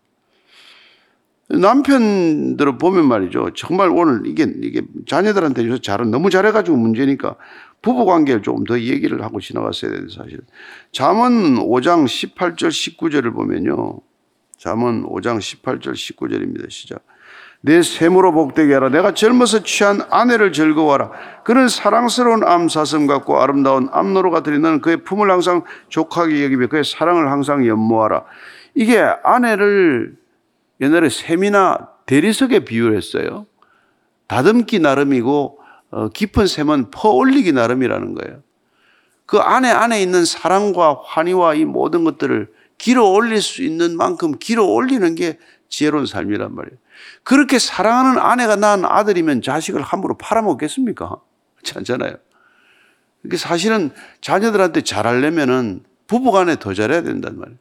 남편들을 1.50 2.78
보면 2.78 3.08
말이죠. 3.08 3.52
정말 3.56 3.90
오늘 3.90 4.26
이게, 4.26 4.52
이게 4.62 4.82
자녀들한테 5.08 5.66
요새 5.66 5.82
잘, 5.82 6.10
너무 6.10 6.30
잘해가지고 6.30 6.76
문제니까 6.76 7.36
부부 7.82 8.06
관계를 8.06 8.42
조금 8.42 8.66
더 8.66 8.80
얘기를 8.80 9.22
하고 9.24 9.40
지나갔어야 9.40 9.92
되는데 9.92 10.14
사실. 10.14 10.42
잠언 10.92 11.56
5장 11.56 12.06
18절 12.06 12.70
19절을 12.70 13.34
보면요. 13.34 14.00
잠언 14.58 15.04
5장 15.04 15.38
18절 15.38 15.94
19절입니다. 15.94 16.70
시작. 16.70 17.04
내 17.62 17.82
샘으로 17.82 18.34
복되게 18.34 18.74
하라. 18.74 18.90
내가 18.90 19.14
젊어서 19.14 19.64
취한 19.64 20.02
아내를 20.10 20.52
즐거워하라. 20.52 21.12
그는 21.44 21.68
사랑스러운 21.68 22.44
암사슴 22.44 23.08
같고 23.08 23.42
아름다운 23.42 23.90
암노루 23.92 24.32
같으니 24.32 24.60
너는 24.60 24.82
그의 24.82 25.04
품을 25.04 25.32
항상 25.32 25.64
족하게 25.90 26.44
여기며 26.44 26.68
그의 26.68 26.84
사랑을 26.84 27.32
항상 27.32 27.66
연모하라. 27.66 28.26
이게 28.76 29.00
아내를 29.00 30.16
옛날에 30.82 31.10
샘이나 31.10 31.90
대리석에 32.06 32.66
비유했어요. 32.66 33.46
다듬기 34.28 34.80
나름이고 34.80 35.60
어, 35.90 36.10
깊은 36.10 36.48
샘은 36.48 36.92
퍼올리기 36.92 37.54
나름이라는 37.54 38.14
거예요. 38.14 38.44
그 39.26 39.38
안에 39.40 39.70
안에 39.70 40.02
있는 40.02 40.26
사랑과 40.26 41.02
환희와 41.04 41.56
이 41.56 41.66
모든 41.66 42.04
것들을 42.04 42.52
길어 42.78 43.06
올릴 43.06 43.42
수 43.42 43.64
있는 43.64 43.98
만큼 43.98 44.34
길어 44.40 44.66
올리는 44.66 45.16
게 45.16 45.38
지혜로운 45.70 46.06
삶이란 46.06 46.54
말이에요. 46.56 46.78
그렇게 47.24 47.60
사랑하는 47.60 48.20
아내가 48.20 48.56
낳은 48.56 48.86
아들이면 48.86 49.42
자식을 49.42 49.82
함부로 49.82 50.18
팔아먹겠습니까? 50.18 51.18
그렇지 51.56 51.78
않잖아요. 51.78 52.16
사실은 53.36 53.92
자녀들한테 54.22 54.82
잘하려면은 54.82 55.84
부부간에 56.08 56.58
더 56.58 56.74
잘해야 56.74 57.04
된단 57.04 57.38
말이에요. 57.38 57.60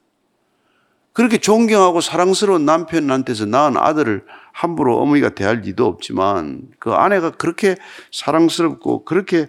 그렇게 1.17 1.39
존경하고 1.39 2.03
사랑스러운 2.03 2.67
남편한테서 2.67 3.47
낳은 3.47 3.79
아들을 3.79 4.23
함부로 4.53 4.99
어머니가 4.99 5.31
대할 5.31 5.61
리도 5.61 5.87
없지만 5.87 6.61
그 6.79 6.93
아내가 6.93 7.31
그렇게 7.31 7.77
사랑스럽고 8.13 9.07
그렇게 9.07 9.47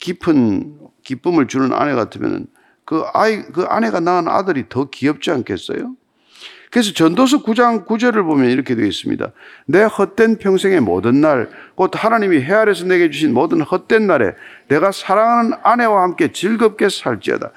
깊은 0.00 0.78
기쁨을 1.04 1.46
주는 1.46 1.72
아내 1.72 1.94
같으면 1.94 2.48
그 2.84 3.04
아이, 3.14 3.42
그 3.42 3.62
아내가 3.62 4.00
낳은 4.00 4.26
아들이 4.26 4.64
더 4.68 4.90
귀엽지 4.90 5.30
않겠어요? 5.30 5.94
그래서 6.72 6.92
전도서 6.94 7.44
9장 7.44 7.86
9절을 7.86 8.24
보면 8.24 8.50
이렇게 8.50 8.74
되어 8.74 8.86
있습니다. 8.86 9.30
내 9.66 9.84
헛된 9.84 10.38
평생의 10.38 10.80
모든 10.80 11.20
날, 11.20 11.48
곧 11.76 11.92
하나님이 11.94 12.40
해 12.40 12.54
아래서 12.54 12.86
내게 12.86 13.08
주신 13.08 13.32
모든 13.34 13.60
헛된 13.60 14.08
날에 14.08 14.32
내가 14.66 14.90
사랑하는 14.90 15.52
아내와 15.62 16.02
함께 16.02 16.32
즐겁게 16.32 16.88
살지어다. 16.88 17.52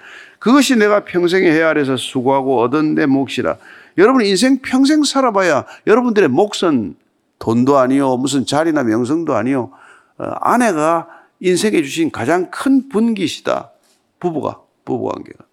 그것이 0.45 0.75
내가 0.75 1.05
평생의 1.05 1.51
해 1.51 1.63
아래서 1.63 1.97
수고하고 1.97 2.61
얻은 2.61 2.93
내 2.93 3.07
몫이라. 3.07 3.57
여러분 3.97 4.23
인생 4.23 4.59
평생 4.61 5.03
살아봐야 5.03 5.65
여러분들의 5.87 6.29
몫은 6.29 6.95
돈도 7.39 7.79
아니요, 7.79 8.17
무슨 8.17 8.45
자리나 8.45 8.83
명성도 8.83 9.33
아니요. 9.33 9.71
어, 10.19 10.23
아내가 10.41 11.07
인생에 11.39 11.81
주신 11.81 12.11
가장 12.11 12.51
큰 12.51 12.89
분기시다. 12.89 13.71
부부가, 14.19 14.61
부부 14.85 15.09
관계가. 15.09 15.45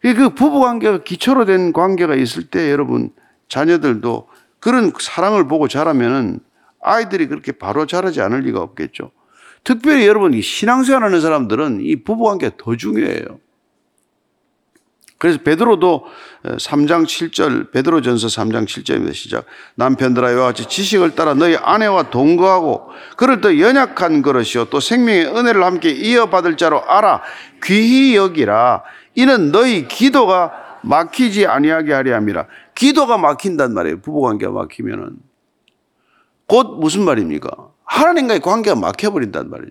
그 0.00 0.30
부부 0.30 0.60
관계가 0.60 1.02
기초로 1.02 1.44
된 1.44 1.74
관계가 1.74 2.14
있을 2.14 2.44
때 2.48 2.72
여러분 2.72 3.10
자녀들도 3.50 4.28
그런 4.60 4.94
사랑을 4.98 5.46
보고 5.46 5.68
자라면은 5.68 6.40
아이들이 6.80 7.26
그렇게 7.26 7.52
바로 7.52 7.84
자라지 7.84 8.22
않을 8.22 8.40
리가 8.44 8.62
없겠죠. 8.62 9.10
특별히 9.62 10.06
여러분 10.06 10.32
이 10.32 10.40
신앙생활 10.40 11.04
하는 11.04 11.20
사람들은 11.20 11.82
이 11.82 12.02
부부 12.02 12.24
관계가 12.24 12.56
더 12.56 12.76
중요해요. 12.76 13.43
그래서 15.24 15.38
베드로도 15.42 16.04
3장 16.44 17.06
7절 17.06 17.72
베드로전서 17.72 18.26
3장 18.26 18.66
7절입니다. 18.66 19.14
시작. 19.14 19.46
남편들아 19.74 20.32
이와 20.32 20.48
같이 20.48 20.66
지식을 20.66 21.14
따라 21.14 21.32
너희 21.32 21.56
아내와 21.56 22.10
동거하고 22.10 22.90
그를 23.16 23.40
더 23.40 23.58
연약한 23.58 24.20
그릇이요 24.20 24.66
또 24.68 24.80
생명의 24.80 25.24
은혜를 25.34 25.64
함께 25.64 25.88
이어받을 25.88 26.58
자로 26.58 26.84
알아 26.84 27.22
귀히 27.64 28.14
여기라 28.16 28.82
이는 29.14 29.50
너희 29.50 29.88
기도가 29.88 30.52
막히지 30.82 31.46
아니하게 31.46 31.94
하려 31.94 32.16
함이라. 32.16 32.46
기도가 32.74 33.16
막힌단 33.16 33.72
말이에요. 33.72 34.02
부부 34.02 34.20
관계가 34.20 34.52
막히면은. 34.52 35.16
곧 36.46 36.80
무슨 36.80 37.02
말입니까? 37.02 37.48
하나님과의 37.86 38.40
관계가 38.40 38.78
막혀 38.78 39.10
버린단 39.10 39.48
말이에요. 39.48 39.70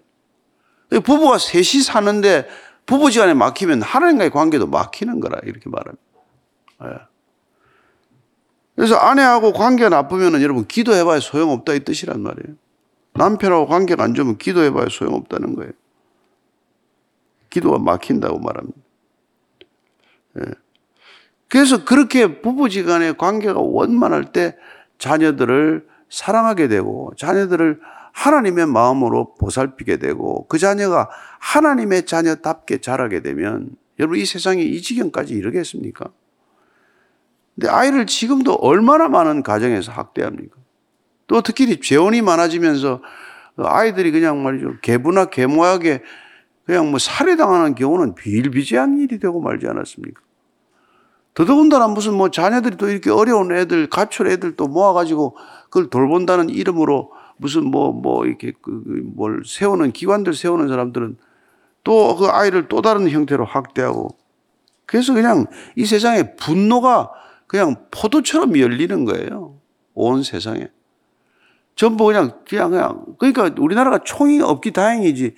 부부가 1.04 1.38
셋이 1.38 1.84
사는데 1.84 2.48
부부지간에 2.86 3.34
막히면 3.34 3.82
하나님과의 3.82 4.30
관계도 4.30 4.68
막히는 4.68 5.20
거라 5.20 5.40
이렇게 5.44 5.70
말합니다. 5.70 6.04
네. 6.82 6.90
그래서 8.76 8.96
아내하고 8.96 9.54
관계가 9.54 9.90
나쁘면 9.90 10.42
여러분 10.42 10.68
기도해봐야 10.68 11.20
소용없다 11.20 11.74
이 11.74 11.80
뜻이란 11.82 12.22
말이에요. 12.22 12.56
남편하고 13.14 13.68
관계가 13.68 14.04
안 14.04 14.14
좋으면 14.16 14.38
기도해봐야 14.38 14.88
소용없다는 14.90 15.56
거예요. 15.56 15.72
기도가 17.50 17.78
막힌다고 17.78 18.40
말합니다. 18.40 18.80
예. 20.40 20.44
그래서 21.48 21.86
그렇게 21.86 22.42
부부지간의 22.42 23.18
관계가 23.18 23.60
원만할 23.60 24.32
때 24.32 24.58
자녀들을 24.98 25.88
사랑하게 26.10 26.68
되고 26.68 27.14
자녀들을 27.16 27.80
하나님의 28.14 28.68
마음으로 28.68 29.36
보살피게 29.36 29.98
되고 29.98 30.48
그 30.48 30.58
자녀가 30.58 31.10
하나님의 31.40 32.06
자녀답게 32.06 32.80
자라게 32.80 33.22
되면 33.22 33.72
여러분 34.00 34.18
이 34.18 34.26
세상이 34.26 34.64
이 34.64 34.82
지경까지 34.82 35.34
이르겠습니까? 35.34 36.06
근데 37.56 37.70
아이를 37.70 38.06
지금도 38.06 38.54
얼마나 38.56 39.10
많은 39.10 39.44
가정에서 39.44 39.92
학대합니까? 39.92 40.56
또 41.28 41.42
특히 41.42 41.80
재혼이 41.80 42.22
많아지면서 42.22 43.02
아이들이 43.58 44.12
그냥 44.12 44.42
말이죠. 44.44 44.80
개부나 44.82 45.26
개모하게 45.26 46.02
그냥 46.66 46.90
뭐 46.90 47.00
살해당하는 47.00 47.76
경우는 47.76 48.16
비일비재한 48.16 48.98
일이 49.00 49.20
되고 49.20 49.42
말지 49.42 49.68
않았습니까? 49.68 50.22
더더군다나 51.34 51.88
무슨 51.88 52.14
뭐 52.14 52.30
자녀들이 52.30 52.78
또 52.78 52.90
이렇게 52.90 53.10
어려운 53.10 53.52
애들, 53.52 53.90
가출 53.90 54.28
애들 54.28 54.56
또 54.56 54.68
모아가지고 54.68 55.36
그걸 55.66 55.90
돌본다는 55.90 56.50
이름으로 56.50 57.12
무슨 57.38 57.66
뭐, 57.70 57.92
뭐 57.92 58.26
이렇게 58.26 58.54
그, 58.62 58.84
그뭘 58.84 59.44
세우는 59.46 59.92
기관들 59.92 60.34
세우는 60.34 60.68
사람들은 60.68 61.18
또 61.84 62.16
그 62.16 62.28
아이를 62.28 62.70
또 62.70 62.82
다른 62.82 63.10
형태로 63.10 63.46
학대하고 63.46 64.16
그래서 64.86 65.14
그냥 65.14 65.46
이 65.76 65.86
세상에 65.86 66.36
분노가 66.36 67.10
그냥 67.48 67.76
포도처럼 67.92 68.58
열리는 68.60 69.06
거예요. 69.06 69.60
온 69.94 70.24
세상에. 70.24 70.70
전부 71.76 72.06
그냥, 72.06 72.40
그냥, 72.48 72.72
그냥. 72.72 73.06
그러니까 73.20 73.52
우리나라가 73.62 74.00
총이 74.04 74.42
없기 74.42 74.72
다행이지. 74.72 75.36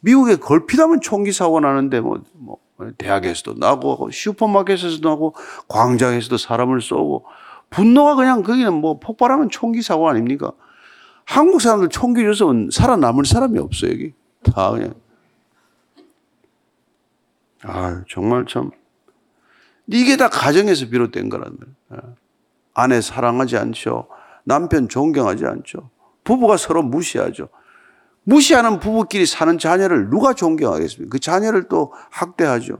미국에 0.00 0.36
걸핏하면 0.36 1.00
총기 1.00 1.32
사고 1.32 1.60
나는데 1.60 2.00
뭐, 2.00 2.22
뭐, 2.34 2.58
대학에서도 2.98 3.58
나고, 3.58 4.10
슈퍼마켓에서도 4.12 5.08
나고, 5.08 5.34
광장에서도 5.68 6.36
사람을 6.36 6.80
쏘고, 6.80 7.26
분노가 7.70 8.14
그냥 8.14 8.42
거기는 8.42 8.72
뭐 8.72 8.98
폭발하면 8.98 9.50
총기 9.50 9.82
사고 9.82 10.08
아닙니까? 10.08 10.52
한국 11.28 11.60
사람들 11.60 11.90
총기 11.90 12.22
줘서 12.22 12.50
살아남을 12.72 13.26
사람이 13.26 13.58
없어요, 13.58 13.90
여기. 13.90 14.14
다 14.42 14.70
그냥. 14.70 14.94
아 17.64 18.02
정말 18.08 18.46
참. 18.46 18.70
이게 19.88 20.16
다 20.16 20.30
가정에서 20.30 20.88
비롯된 20.88 21.28
거란 21.28 21.54
말이에요. 21.90 22.16
아내 22.72 23.02
사랑하지 23.02 23.58
않죠. 23.58 24.08
남편 24.44 24.88
존경하지 24.88 25.44
않죠. 25.44 25.90
부부가 26.24 26.56
서로 26.56 26.82
무시하죠. 26.82 27.50
무시하는 28.24 28.80
부부끼리 28.80 29.26
사는 29.26 29.58
자녀를 29.58 30.08
누가 30.08 30.32
존경하겠습니까? 30.32 31.12
그 31.12 31.18
자녀를 31.18 31.68
또 31.68 31.92
학대하죠. 32.10 32.78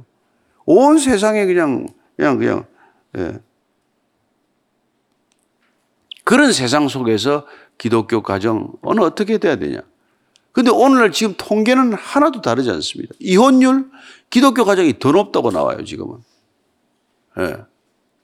온 0.65 0.99
세상에 0.99 1.45
그냥, 1.45 1.87
그냥, 2.17 2.39
그냥, 2.39 2.65
예. 3.19 3.41
그런 6.25 6.53
세상 6.53 6.89
속에서 6.89 7.47
기독교 7.79 8.23
가정, 8.23 8.73
어느 8.83 9.01
어떻게 9.01 9.39
돼야 9.39 9.57
되냐? 9.57 9.81
근데 10.53 10.71
오늘날 10.71 11.13
지금 11.13 11.35
통계는 11.39 11.93
하나도 11.93 12.41
다르지 12.41 12.71
않습니다. 12.71 13.15
이혼율, 13.21 13.89
기독교 14.29 14.65
가정이 14.65 14.99
더 14.99 15.13
높다고 15.13 15.53
나와요, 15.53 15.85
지금은. 15.85 16.19
예. 17.39 17.59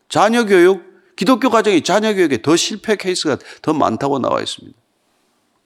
자녀 0.08 0.44
교육, 0.44 0.82
기독교 1.14 1.48
가정이 1.48 1.82
자녀 1.82 2.12
교육에 2.12 2.42
더 2.42 2.56
실패 2.56 2.96
케이스가 2.96 3.38
더 3.62 3.72
많다고 3.72 4.18
나와 4.18 4.40
있습니다. 4.40 4.76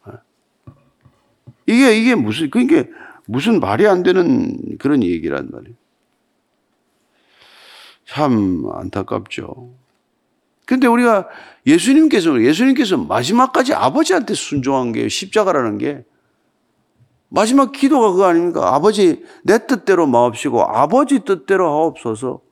예. 0.08 0.12
이게, 1.66 1.98
이게 1.98 2.14
무슨, 2.14 2.50
그게 2.50 2.90
무슨 3.24 3.60
말이 3.60 3.86
안 3.86 4.02
되는 4.02 4.76
그런 4.78 5.02
얘기란 5.02 5.48
말이에요. 5.50 5.74
참 8.04 8.64
안타깝죠. 8.72 9.70
근데 10.68 10.86
우리가 10.86 11.28
예수님께서, 11.66 12.42
예수님께서 12.42 12.98
마지막까지 12.98 13.72
아버지한테 13.72 14.34
순종한 14.34 14.92
게 14.92 15.08
십자가라는 15.08 15.78
게 15.78 16.04
마지막 17.30 17.72
기도가 17.72 18.12
그거 18.12 18.26
아닙니까? 18.26 18.74
아버지, 18.74 19.24
내 19.44 19.66
뜻대로 19.66 20.06
마옵시고 20.06 20.62
아버지 20.62 21.20
뜻대로 21.20 21.66
하옵소서. 21.70 22.42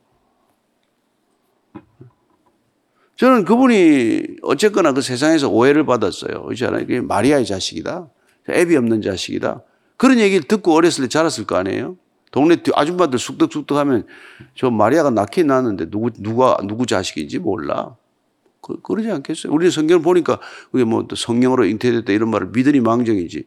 저는 3.17 3.45
그분이 3.45 4.37
어쨌거나 4.41 4.93
그 4.93 5.01
세상에서 5.01 5.49
오해를 5.49 5.85
받았어요. 5.85 6.41
그렇잖아요. 6.41 6.87
그게 6.87 7.01
마리아의 7.01 7.45
자식이다. 7.45 8.09
애비 8.49 8.75
없는 8.77 9.03
자식이다. 9.03 9.61
그런 9.95 10.17
얘기를 10.17 10.47
듣고 10.47 10.73
어렸을 10.73 11.03
때 11.03 11.09
자랐을 11.09 11.45
거 11.45 11.55
아니에요? 11.55 11.97
동네 12.31 12.57
아줌마들 12.73 13.19
쑥덕쑥덕 13.19 13.77
하면 13.77 14.07
저 14.55 14.71
마리아가 14.71 15.11
낳긴 15.11 15.47
낳았는데 15.47 15.91
누구, 15.91 16.09
누가, 16.17 16.57
누구 16.63 16.87
자식인지 16.87 17.37
몰라. 17.37 17.95
그, 18.67 18.81
그러지 18.81 19.09
않겠어요? 19.09 19.53
우리 19.53 19.71
성경을 19.71 20.01
보니까 20.01 20.39
그게 20.71 20.83
뭐 20.83 21.07
성령으로 21.15 21.65
잉태됐다 21.65 22.11
이런 22.13 22.29
말을 22.29 22.49
믿으니 22.49 22.81
망정이지. 22.81 23.43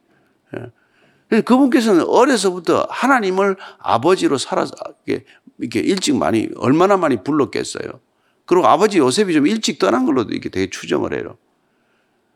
예. 0.57 1.41
그분께서는 1.43 2.05
어려서부터 2.09 2.87
하나님을 2.91 3.57
아버지로 3.79 4.39
살아, 4.39 4.67
이렇게, 5.07 5.25
이렇게 5.59 5.81
일찍 5.81 6.17
많이, 6.17 6.49
얼마나 6.57 6.97
많이 6.97 7.23
불렀겠어요. 7.23 8.01
그리고 8.47 8.67
아버지 8.67 8.99
요셉이 8.99 9.33
좀 9.33 9.47
일찍 9.47 9.79
떠난 9.79 10.07
걸로도 10.07 10.33
이렇게 10.33 10.49
되게 10.49 10.69
추정을 10.69 11.15
해요. 11.15 11.37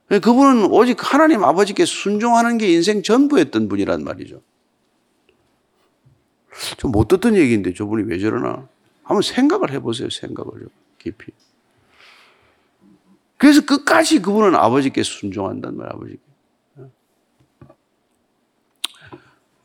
그분은 0.08 0.66
오직 0.66 0.98
하나님 1.00 1.42
아버지께 1.42 1.86
순종하는 1.86 2.58
게 2.58 2.72
인생 2.72 3.02
전부였던 3.02 3.68
분이란 3.68 4.04
말이죠. 4.04 4.42
좀 6.76 6.92
못 6.92 7.08
듣던 7.08 7.34
얘기인데 7.36 7.74
저분이 7.74 8.04
왜 8.04 8.18
저러나? 8.20 8.68
한번 9.02 9.22
생각을 9.22 9.72
해보세요, 9.72 10.08
생각을 10.10 10.68
깊이. 10.98 11.32
그래서 13.44 13.60
끝까지 13.60 14.22
그분은 14.22 14.54
아버지께 14.54 15.02
순종한단 15.02 15.76
말이에요, 15.76 15.92
아버지께. 15.92 16.20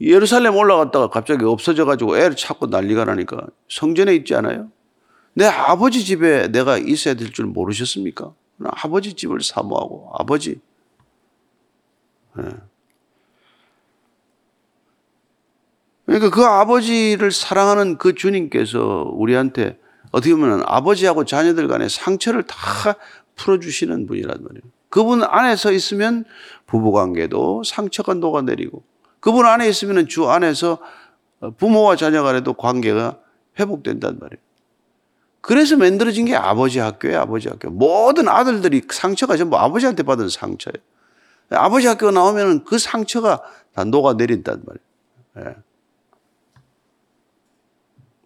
예루살렘 0.01 0.57
올라갔다가 0.57 1.09
갑자기 1.09 1.45
없어져가지고 1.45 2.17
애를 2.17 2.35
찾고 2.35 2.65
난리가 2.65 3.05
나니까 3.05 3.47
성전에 3.69 4.13
있지 4.15 4.35
않아요? 4.35 4.69
내 5.33 5.45
아버지 5.45 6.03
집에 6.03 6.49
내가 6.49 6.77
있어야 6.77 7.13
될 7.13 7.31
줄 7.31 7.45
모르셨습니까? 7.45 8.33
아버지 8.65 9.13
집을 9.13 9.39
사모하고 9.39 10.11
아버지. 10.13 10.59
네. 12.35 12.49
그러니까 16.05 16.29
그 16.31 16.43
아버지를 16.43 17.31
사랑하는 17.31 17.97
그 17.97 18.13
주님께서 18.13 19.09
우리한테 19.13 19.79
어떻게 20.11 20.35
보면 20.35 20.63
아버지하고 20.65 21.23
자녀들 21.23 21.69
간의 21.69 21.89
상처를 21.89 22.43
다 22.43 22.97
풀어주시는 23.39 24.05
분이란 24.05 24.37
말이에요. 24.41 24.61
그분 24.89 25.23
안에서 25.23 25.71
있으면 25.71 26.25
부부관계도 26.65 27.63
상처가 27.63 28.13
녹아내리고 28.13 28.83
그분 29.19 29.45
안에 29.45 29.67
있으면 29.69 30.07
주 30.07 30.29
안에서 30.29 30.79
부모와 31.57 31.95
자녀 31.95 32.23
간에도 32.23 32.53
관계가 32.53 33.19
회복된단 33.59 34.17
말이에요. 34.19 34.41
그래서 35.41 35.77
만들어진 35.77 36.25
게 36.25 36.35
아버지 36.35 36.79
학교예요, 36.79 37.21
아버지 37.21 37.47
학교. 37.47 37.69
모든 37.69 38.27
아들들이 38.27 38.81
상처가 38.91 39.37
전부 39.37 39.57
아버지한테 39.57 40.03
받은 40.03 40.27
상처예요. 40.27 40.77
아버지 41.51 41.87
학교 41.87 42.11
나오면 42.11 42.65
그 42.65 42.77
상처가 42.77 43.41
다 43.73 43.83
녹아내린단 43.85 44.63
말이에요. 44.65 45.55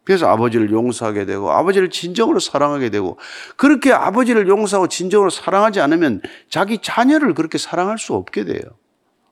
예. 0.04 0.06
그래서 0.06 0.28
아버지를 0.28 0.72
용서하게 0.72 1.26
되고 1.26 1.52
아버지를 1.52 1.90
진정으로 1.90 2.40
사랑하게 2.40 2.90
되고 2.90 3.18
그렇게 3.56 3.92
아버지를 3.92 4.48
용서하고 4.48 4.88
진정으로 4.88 5.30
사랑하지 5.30 5.80
않으면 5.80 6.22
자기 6.50 6.80
자녀를 6.82 7.34
그렇게 7.34 7.58
사랑할 7.58 7.98
수 7.98 8.14
없게 8.14 8.44
돼요. 8.46 8.62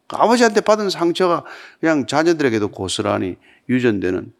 아버지한테 0.09 0.61
받은 0.61 0.89
상처가 0.89 1.43
그냥 1.79 2.05
자녀들에게도 2.05 2.69
고스란히 2.69 3.37
유전되는 3.69 4.33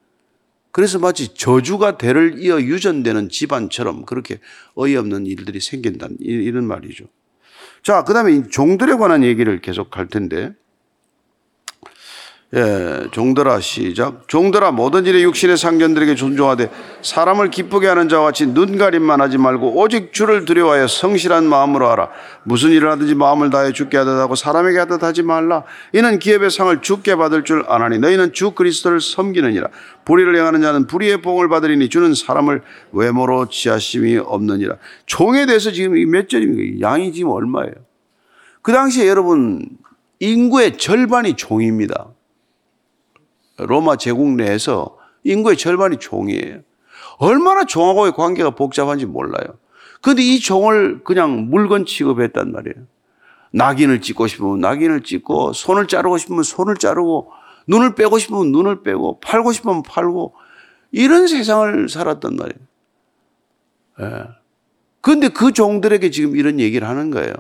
그래서 0.72 1.00
마치 1.00 1.34
저주가 1.34 1.98
대를 1.98 2.40
이어 2.40 2.60
유전되는 2.62 3.30
집안처럼 3.30 4.06
그렇게 4.06 4.40
어이없는 4.76 5.26
일들이 5.26 5.60
생긴다는 5.60 6.18
이런 6.22 6.66
말이죠. 6.66 7.06
자, 7.84 8.04
그 8.04 8.14
다음에 8.14 8.48
종들에 8.48 8.96
관한 8.96 9.24
얘기를 9.24 9.60
계속 9.60 9.98
할 9.98 10.08
텐데, 10.08 10.54
예, 12.54 13.08
종들아 13.12 13.62
시작. 13.62 14.28
종들아 14.28 14.72
모든 14.72 15.06
일에 15.06 15.22
육신의 15.22 15.56
상견들에게 15.56 16.16
존중하되 16.16 16.70
사람을 17.02 17.50
기쁘게 17.50 17.88
하는 17.88 18.10
자와 18.10 18.26
같이 18.26 18.46
눈가림만 18.46 19.22
하지 19.22 19.38
말고 19.38 19.80
오직 19.80 20.12
주를 20.12 20.44
두려워하여 20.44 20.88
성실한 20.88 21.48
마음으로 21.48 21.90
하라. 21.90 22.10
무슨 22.44 22.72
일을 22.72 22.92
하든지 22.92 23.16
마음을 23.16 23.52
다해 23.52 23.72
주께 23.72 23.96
하듯 23.96 24.20
하고 24.20 24.36
사람에게 24.36 24.80
하듯 24.80 25.02
하지 25.02 25.24
말라. 25.24 25.64
이는 25.94 26.20
기업의 26.20 26.52
상을 26.52 26.82
주께 26.82 27.16
받을 27.16 27.46
줄 27.46 27.64
아나니 27.70 28.00
너희는 28.00 28.34
주 28.34 28.52
그리스도를 28.52 29.00
섬기느니라. 29.00 29.70
불의를 30.04 30.36
행하는 30.36 30.62
자는 30.62 30.88
불의의 30.88 31.22
봉을 31.22 31.48
받으리니 31.48 31.88
주는 31.88 32.14
사람을 32.14 32.64
외모로 32.92 33.48
지하심이 33.48 34.18
없느니라. 34.18 34.76
종에 35.06 35.46
대해서 35.46 35.72
지금 35.72 35.94
몇 36.12 36.28
절입니까? 36.28 36.82
양이 36.86 37.14
지금 37.14 37.32
얼마예요? 37.32 37.76
그 38.62 38.74
당시에 38.74 39.08
여러분 39.08 39.70
인구의 40.20 40.78
절반이 40.78 41.36
종입니다. 41.36 42.10
로마 43.68 43.96
제국 43.96 44.32
내에서 44.36 44.98
인구의 45.24 45.58
절반이 45.58 45.98
종이에요. 45.98 46.62
얼마나 47.18 47.66
종하고의 47.66 48.14
관계가 48.14 48.52
복잡한지 48.52 49.06
몰라요. 49.06 49.58
그런데 50.02 50.24
이 50.24 50.40
종을 50.40 51.04
그냥 51.04 51.50
물건 51.50 51.86
취급했단 51.86 52.52
말이에요. 52.52 52.88
낙인을 53.54 54.02
찍고 54.02 54.28
싶으면 54.28 54.60
낙인을 54.60 55.02
찍고 55.04 55.54
손을 55.54 55.88
자르고 55.88 56.18
싶으면 56.18 56.44
손을 56.44 56.76
자르고 56.76 57.32
눈을 57.68 57.96
빼고 57.96 58.18
싶으면 58.18 58.52
눈을 58.52 58.84
빼고 58.84 59.20
팔고 59.20 59.52
싶으면 59.52 59.84
팔고 59.84 60.34
이런 60.92 61.28
세상을 61.28 61.90
살았단 61.90 62.36
말이에요. 62.36 62.60
예. 64.02 64.28
그런데 65.02 65.30
그 65.30 65.52
종들에게 65.52 66.10
지금 66.12 66.36
이런 66.36 66.60
얘기를 66.60 66.88
하는 66.88 67.12
거예요. 67.12 67.34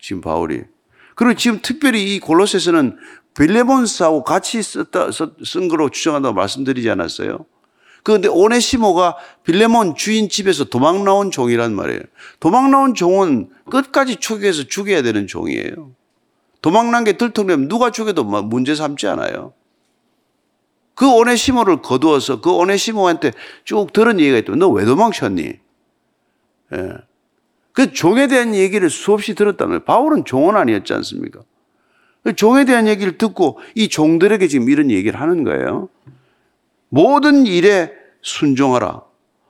지금 0.00 0.20
바울이. 0.20 0.62
그리고 1.14 1.34
지금 1.34 1.60
특별히 1.62 2.14
이 2.14 2.20
골로새서는 2.20 2.96
빌레몬스하고 3.34 4.24
같이 4.24 4.62
썼다, 4.62 5.10
쓴 5.44 5.68
거로 5.68 5.88
추정한다고 5.88 6.34
말씀드리지 6.34 6.90
않았어요? 6.90 7.46
그런데 8.04 8.28
오네시모가 8.28 9.16
빌레몬 9.44 9.94
주인 9.94 10.28
집에서 10.28 10.64
도망 10.64 11.04
나온 11.04 11.30
종이란 11.30 11.74
말이에요. 11.74 12.00
도망 12.40 12.70
나온 12.70 12.94
종은 12.94 13.48
끝까지 13.70 14.16
추격해서 14.16 14.64
죽여야 14.64 15.02
되는 15.02 15.26
종이에요. 15.26 15.92
도망 16.60 16.90
난 16.90 17.04
게 17.04 17.16
들통되면 17.16 17.68
누가 17.68 17.90
죽여도 17.90 18.24
뭐 18.24 18.42
문제 18.42 18.74
삼지 18.74 19.06
않아요. 19.08 19.52
그 20.94 21.10
오네시모를 21.10 21.80
거두어서 21.80 22.40
그 22.40 22.50
오네시모한테 22.52 23.32
쭉 23.64 23.92
들은 23.92 24.20
얘기가 24.20 24.38
있다. 24.38 24.54
너왜 24.56 24.84
도망쳤니? 24.84 25.52
예. 26.74 26.88
그 27.72 27.92
종에 27.92 28.26
대한 28.26 28.54
얘기를 28.54 28.90
수없이 28.90 29.34
들었다면 29.34 29.84
바울은 29.84 30.24
종은 30.24 30.56
아니었지 30.56 30.92
않습니까? 30.92 31.40
그 32.22 32.34
종에 32.34 32.64
대한 32.64 32.86
얘기를 32.86 33.18
듣고 33.18 33.58
이 33.74 33.88
종들에게 33.88 34.46
지금 34.48 34.70
이런 34.70 34.90
얘기를 34.90 35.20
하는 35.20 35.44
거예요. 35.44 35.88
모든 36.88 37.46
일에 37.46 37.92
순종하라. 38.22 39.02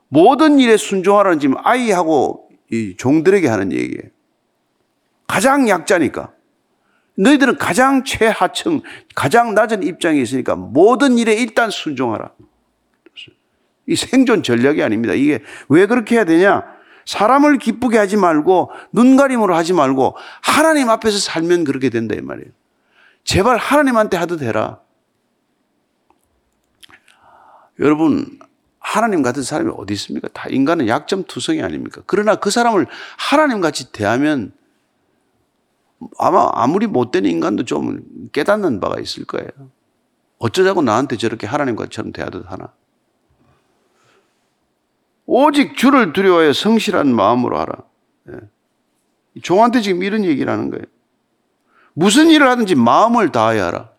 모든 0.09 0.59
일에 0.59 0.77
순종하라는 0.77 1.39
지금 1.39 1.57
아이하고 1.63 2.49
이 2.71 2.95
종들에게 2.97 3.47
하는 3.49 3.73
얘기예요. 3.73 4.11
가장 5.27 5.69
약자니까. 5.69 6.33
너희들은 7.15 7.59
가장 7.59 8.05
최하층, 8.05 8.81
가장 9.15 9.55
낮은 9.55 9.83
입장에 9.83 10.19
있으니까 10.21 10.57
모든 10.57 11.19
일에 11.19 11.35
일단 11.35 11.71
순종하라. 11.71 12.31
이 13.87 13.97
생존 13.97 14.43
전략이 14.43 14.83
아닙니다. 14.83 15.13
이게 15.13 15.41
왜 15.69 15.87
그렇게 15.87 16.17
해야 16.17 16.25
되냐? 16.25 16.63
사람을 17.05 17.59
기쁘게 17.59 17.99
하지 17.99 18.17
말고 18.17 18.71
눈가림으로 18.93 19.55
하지 19.55 19.73
말고 19.73 20.17
하나님 20.41 20.89
앞에서 20.89 21.19
살면 21.19 21.65
그렇게 21.65 21.91
된다 21.91 22.15
이 22.15 22.21
말이에요. 22.21 22.51
제발 23.25 23.57
하나님한테 23.57 24.17
하도 24.17 24.37
되라. 24.37 24.81
여러분 27.79 28.39
하나님 28.79 29.23
같은 29.23 29.43
사람이 29.43 29.73
어디 29.77 29.95
있습니까? 29.95 30.29
다 30.29 30.49
인간은 30.51 30.89
약점 30.89 31.25
투성이 31.25 31.63
아닙니까? 31.63 32.03
그러나 32.07 32.37
그 32.37 32.51
사람을 32.51 32.87
하나님 33.17 33.61
같이 33.61 33.93
대하면 33.93 34.53
아마 36.19 36.51
아무리 36.55 36.87
못된 36.87 37.25
인간도 37.25 37.65
좀 37.65 38.03
깨닫는 38.33 38.81
바가 38.81 39.01
있을 39.01 39.25
거예요. 39.25 39.49
어쩌자고 40.39 40.83
나한테 40.83 41.17
저렇게 41.17 41.47
하나님과처럼 41.47 42.13
대하듯 42.13 42.51
하나. 42.51 42.73
오직 45.25 45.77
주를 45.77 46.13
두려워해 46.13 46.53
성실한 46.53 47.15
마음으로 47.15 47.59
하라. 47.59 47.75
예. 48.31 49.41
종한테 49.41 49.81
지금 49.81 50.03
이런 50.03 50.25
얘기를 50.25 50.53
하는 50.53 50.71
거예요. 50.71 50.85
무슨 51.95 52.31
일을 52.31 52.49
하든지 52.49 52.75
마음을 52.75 53.33
다하여 53.33 53.65
하라. 53.67 53.91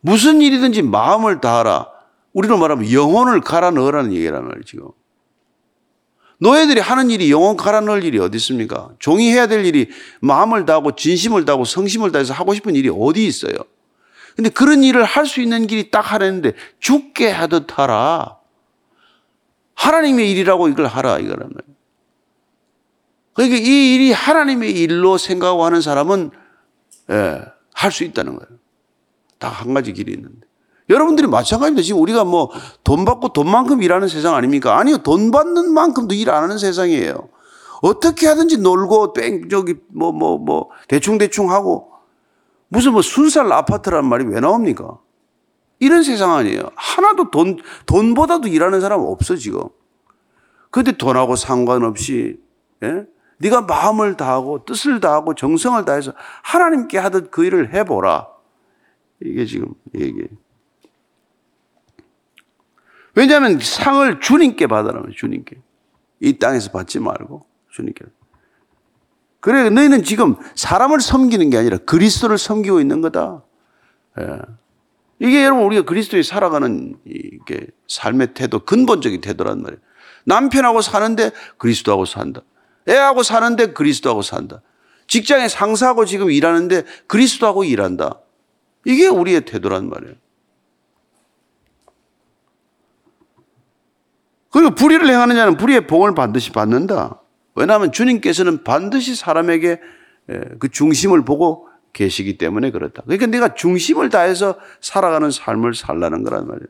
무슨 0.00 0.40
일이든지 0.40 0.82
마음을 0.82 1.40
다하라. 1.40 1.88
우리로 2.32 2.56
말하면 2.58 2.90
영혼을 2.92 3.40
갈아 3.40 3.70
넣으라는 3.70 4.12
얘기란 4.12 4.44
말이에요, 4.44 4.64
지금. 4.64 4.88
노예들이 6.38 6.80
하는 6.80 7.10
일이 7.10 7.30
영혼 7.30 7.56
갈아 7.56 7.80
넣을 7.82 8.02
일이 8.02 8.18
어디 8.18 8.36
있습니까? 8.38 8.90
종이 8.98 9.30
해야 9.30 9.46
될 9.46 9.66
일이 9.66 9.90
마음을 10.20 10.64
다하고 10.64 10.96
진심을 10.96 11.44
다하고 11.44 11.66
성심을 11.66 12.12
다해서 12.12 12.32
하고 12.32 12.54
싶은 12.54 12.74
일이 12.74 12.88
어디 12.88 13.26
있어요? 13.26 13.54
근데 14.36 14.48
그런 14.48 14.82
일을 14.82 15.04
할 15.04 15.26
수 15.26 15.42
있는 15.42 15.66
길이 15.66 15.90
딱 15.90 16.00
하나인데 16.00 16.52
죽게 16.78 17.30
하듯 17.30 17.78
하라. 17.78 18.38
하나님의 19.74 20.30
일이라고 20.30 20.68
이걸 20.68 20.86
하라 20.86 21.18
이거란 21.18 21.50
말이에요. 21.50 21.76
그러니까 23.34 23.58
이 23.58 23.94
일이 23.94 24.12
하나님의 24.12 24.70
일로 24.72 25.18
생각하고 25.18 25.64
하는 25.64 25.82
사람은 25.82 26.30
예, 27.10 27.42
할 27.74 27.90
수 27.92 28.04
있다는 28.04 28.36
거예요. 28.36 28.58
다 29.38 29.48
한 29.48 29.74
가지 29.74 29.92
길이 29.92 30.12
있는데. 30.12 30.46
여러분들이 30.90 31.28
마찬가지입니다. 31.28 31.82
지금 31.84 32.00
우리가 32.02 32.24
뭐 32.24 32.50
돈 32.84 33.04
받고 33.04 33.32
돈만큼 33.32 33.82
일하는 33.82 34.08
세상 34.08 34.34
아닙니까? 34.34 34.78
아니요. 34.78 34.98
돈 34.98 35.30
받는 35.30 35.72
만큼도 35.72 36.14
일 36.14 36.30
안 36.30 36.42
하는 36.42 36.58
세상이에요. 36.58 37.28
어떻게 37.82 38.26
하든지 38.26 38.58
놀고 38.58 39.12
뺑 39.14 39.48
저기 39.48 39.74
뭐 39.88 40.12
뭐 40.12 40.36
뭐 40.38 40.68
대충 40.88 41.16
대충 41.18 41.50
하고 41.50 41.90
무슨 42.68 42.92
뭐 42.92 43.02
순살 43.02 43.50
아파트란 43.52 44.04
말이 44.06 44.24
왜 44.26 44.40
나옵니까? 44.40 44.98
이런 45.78 46.02
세상 46.02 46.34
아니에요. 46.34 46.70
하나도 46.74 47.30
돈 47.30 47.58
돈보다도 47.86 48.48
일하는 48.48 48.80
사람 48.80 49.00
없어 49.00 49.36
지금. 49.36 49.62
근데 50.70 50.92
돈하고 50.92 51.36
상관없이 51.36 52.38
예? 52.82 53.06
네가 53.40 53.62
마음을 53.62 54.16
다하고 54.16 54.64
뜻을 54.64 55.00
다하고 55.00 55.34
정성을 55.34 55.82
다해서 55.84 56.12
하나님께 56.42 56.98
하듯 56.98 57.30
그 57.30 57.44
일을 57.44 57.72
해보라. 57.72 58.28
이게 59.22 59.46
지금 59.46 59.72
얘기예요. 59.94 60.28
왜냐하면 63.14 63.58
상을 63.58 64.20
주님께 64.20 64.66
받으라면 64.66 65.12
주님께. 65.14 65.60
이 66.20 66.38
땅에서 66.38 66.70
받지 66.70 67.00
말고 67.00 67.46
주님께. 67.70 68.04
그래 69.40 69.70
너희는 69.70 70.04
지금 70.04 70.36
사람을 70.54 71.00
섬기는 71.00 71.48
게 71.48 71.56
아니라 71.56 71.78
그리스도를 71.78 72.36
섬기고 72.36 72.80
있는 72.80 73.00
거다. 73.00 73.42
예. 74.20 74.38
이게 75.18 75.44
여러분 75.44 75.64
우리가 75.64 75.84
그리스도에 75.84 76.22
살아가는 76.22 76.94
이게 77.06 77.66
삶의 77.88 78.34
태도 78.34 78.60
근본적인 78.60 79.22
태도란 79.22 79.62
말이에요. 79.62 79.80
남편하고 80.24 80.82
사는데 80.82 81.30
그리스도하고 81.56 82.04
산다. 82.04 82.42
애하고 82.88 83.22
사는데 83.22 83.72
그리스도하고 83.72 84.22
산다. 84.22 84.62
직장에 85.06 85.48
상사하고 85.48 86.04
지금 86.04 86.30
일하는데 86.30 86.84
그리스도하고 87.06 87.64
일한다. 87.64 88.20
이게 88.84 89.08
우리의 89.08 89.44
태도란 89.44 89.88
말이에요. 89.88 90.14
그리고 94.50 94.74
불의를 94.74 95.08
행하는 95.08 95.36
자는 95.36 95.56
불의의 95.56 95.86
봉을 95.86 96.14
반드시 96.14 96.50
받는다. 96.50 97.20
왜냐하면 97.54 97.92
주님께서는 97.92 98.64
반드시 98.64 99.14
사람에게 99.14 99.80
그 100.58 100.68
중심을 100.68 101.24
보고 101.24 101.68
계시기 101.92 102.38
때문에 102.38 102.70
그렇다. 102.70 103.02
그러니까 103.02 103.26
내가 103.26 103.54
중심을 103.54 104.10
다해서 104.10 104.56
살아가는 104.80 105.30
삶을 105.30 105.74
살라는 105.74 106.22
거란 106.22 106.46
말이에요. 106.46 106.68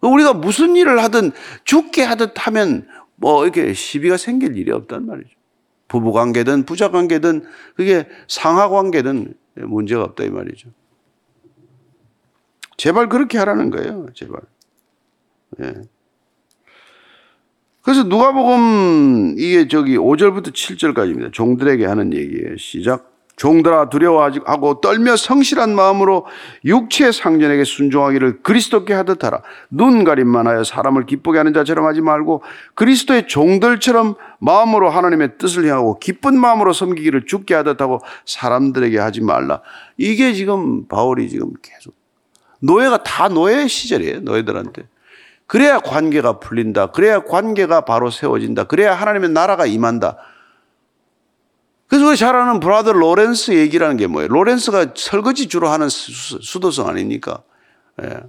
우리가 0.00 0.34
무슨 0.34 0.76
일을 0.76 1.02
하든 1.04 1.32
죽게 1.64 2.02
하듯 2.02 2.32
하면 2.34 2.86
뭐 3.16 3.44
이렇게 3.44 3.72
시비가 3.72 4.16
생길 4.16 4.56
일이 4.56 4.70
없단 4.70 5.06
말이죠. 5.06 5.30
부부 5.88 6.12
관계든 6.12 6.64
부자 6.64 6.90
관계든 6.90 7.44
그게 7.74 8.08
상하 8.28 8.68
관계든 8.68 9.34
문제가 9.54 10.02
없다 10.04 10.24
이 10.24 10.30
말이죠. 10.30 10.70
제발 12.76 13.08
그렇게 13.08 13.38
하라는 13.38 13.70
거예요. 13.70 14.06
제발. 14.14 14.40
예. 15.62 15.74
그래서 17.82 18.02
누가복음 18.02 19.36
이게 19.38 19.68
저기 19.68 19.96
5절부터 19.96 20.52
7절까지입니다. 20.52 21.32
종들에게 21.32 21.86
하는 21.86 22.12
얘기예요. 22.12 22.56
시작. 22.56 23.15
종들아 23.36 23.90
두려워하고 23.90 24.80
떨며 24.80 25.16
성실한 25.16 25.74
마음으로 25.74 26.26
육체의 26.64 27.12
상전에게 27.12 27.64
순종하기를 27.64 28.42
그리스도께 28.42 28.94
하듯 28.94 29.24
하라. 29.24 29.42
눈 29.68 30.04
가림만 30.04 30.46
하여 30.46 30.64
사람을 30.64 31.04
기쁘게 31.04 31.38
하는 31.38 31.52
자처럼 31.52 31.86
하지 31.86 32.00
말고 32.00 32.42
그리스도의 32.74 33.28
종들처럼 33.28 34.14
마음으로 34.38 34.88
하나님의 34.88 35.36
뜻을 35.38 35.66
향하고 35.66 35.98
기쁜 35.98 36.40
마음으로 36.40 36.72
섬기기를 36.72 37.26
죽게 37.26 37.54
하듯 37.54 37.80
하고 37.82 38.00
사람들에게 38.24 38.98
하지 38.98 39.20
말라. 39.20 39.60
이게 39.98 40.32
지금 40.32 40.88
바울이 40.88 41.28
지금 41.28 41.52
계속 41.60 41.94
노예가 42.60 43.02
다 43.02 43.28
노예 43.28 43.66
시절이에요. 43.66 44.20
노예들한테. 44.20 44.88
그래야 45.46 45.78
관계가 45.78 46.40
풀린다. 46.40 46.86
그래야 46.86 47.20
관계가 47.20 47.82
바로 47.82 48.10
세워진다. 48.10 48.64
그래야 48.64 48.94
하나님의 48.94 49.30
나라가 49.30 49.66
임한다. 49.66 50.16
그래서 51.88 52.06
우리 52.06 52.16
잘 52.16 52.34
아는 52.34 52.60
브라더 52.60 52.92
로렌스 52.92 53.52
얘기라는 53.52 53.96
게 53.96 54.06
뭐예요? 54.06 54.28
로렌스가 54.28 54.94
설거지 54.96 55.48
주로 55.48 55.68
하는 55.68 55.88
수도성 55.88 56.88
아닙니까? 56.88 57.42
예. 58.02 58.20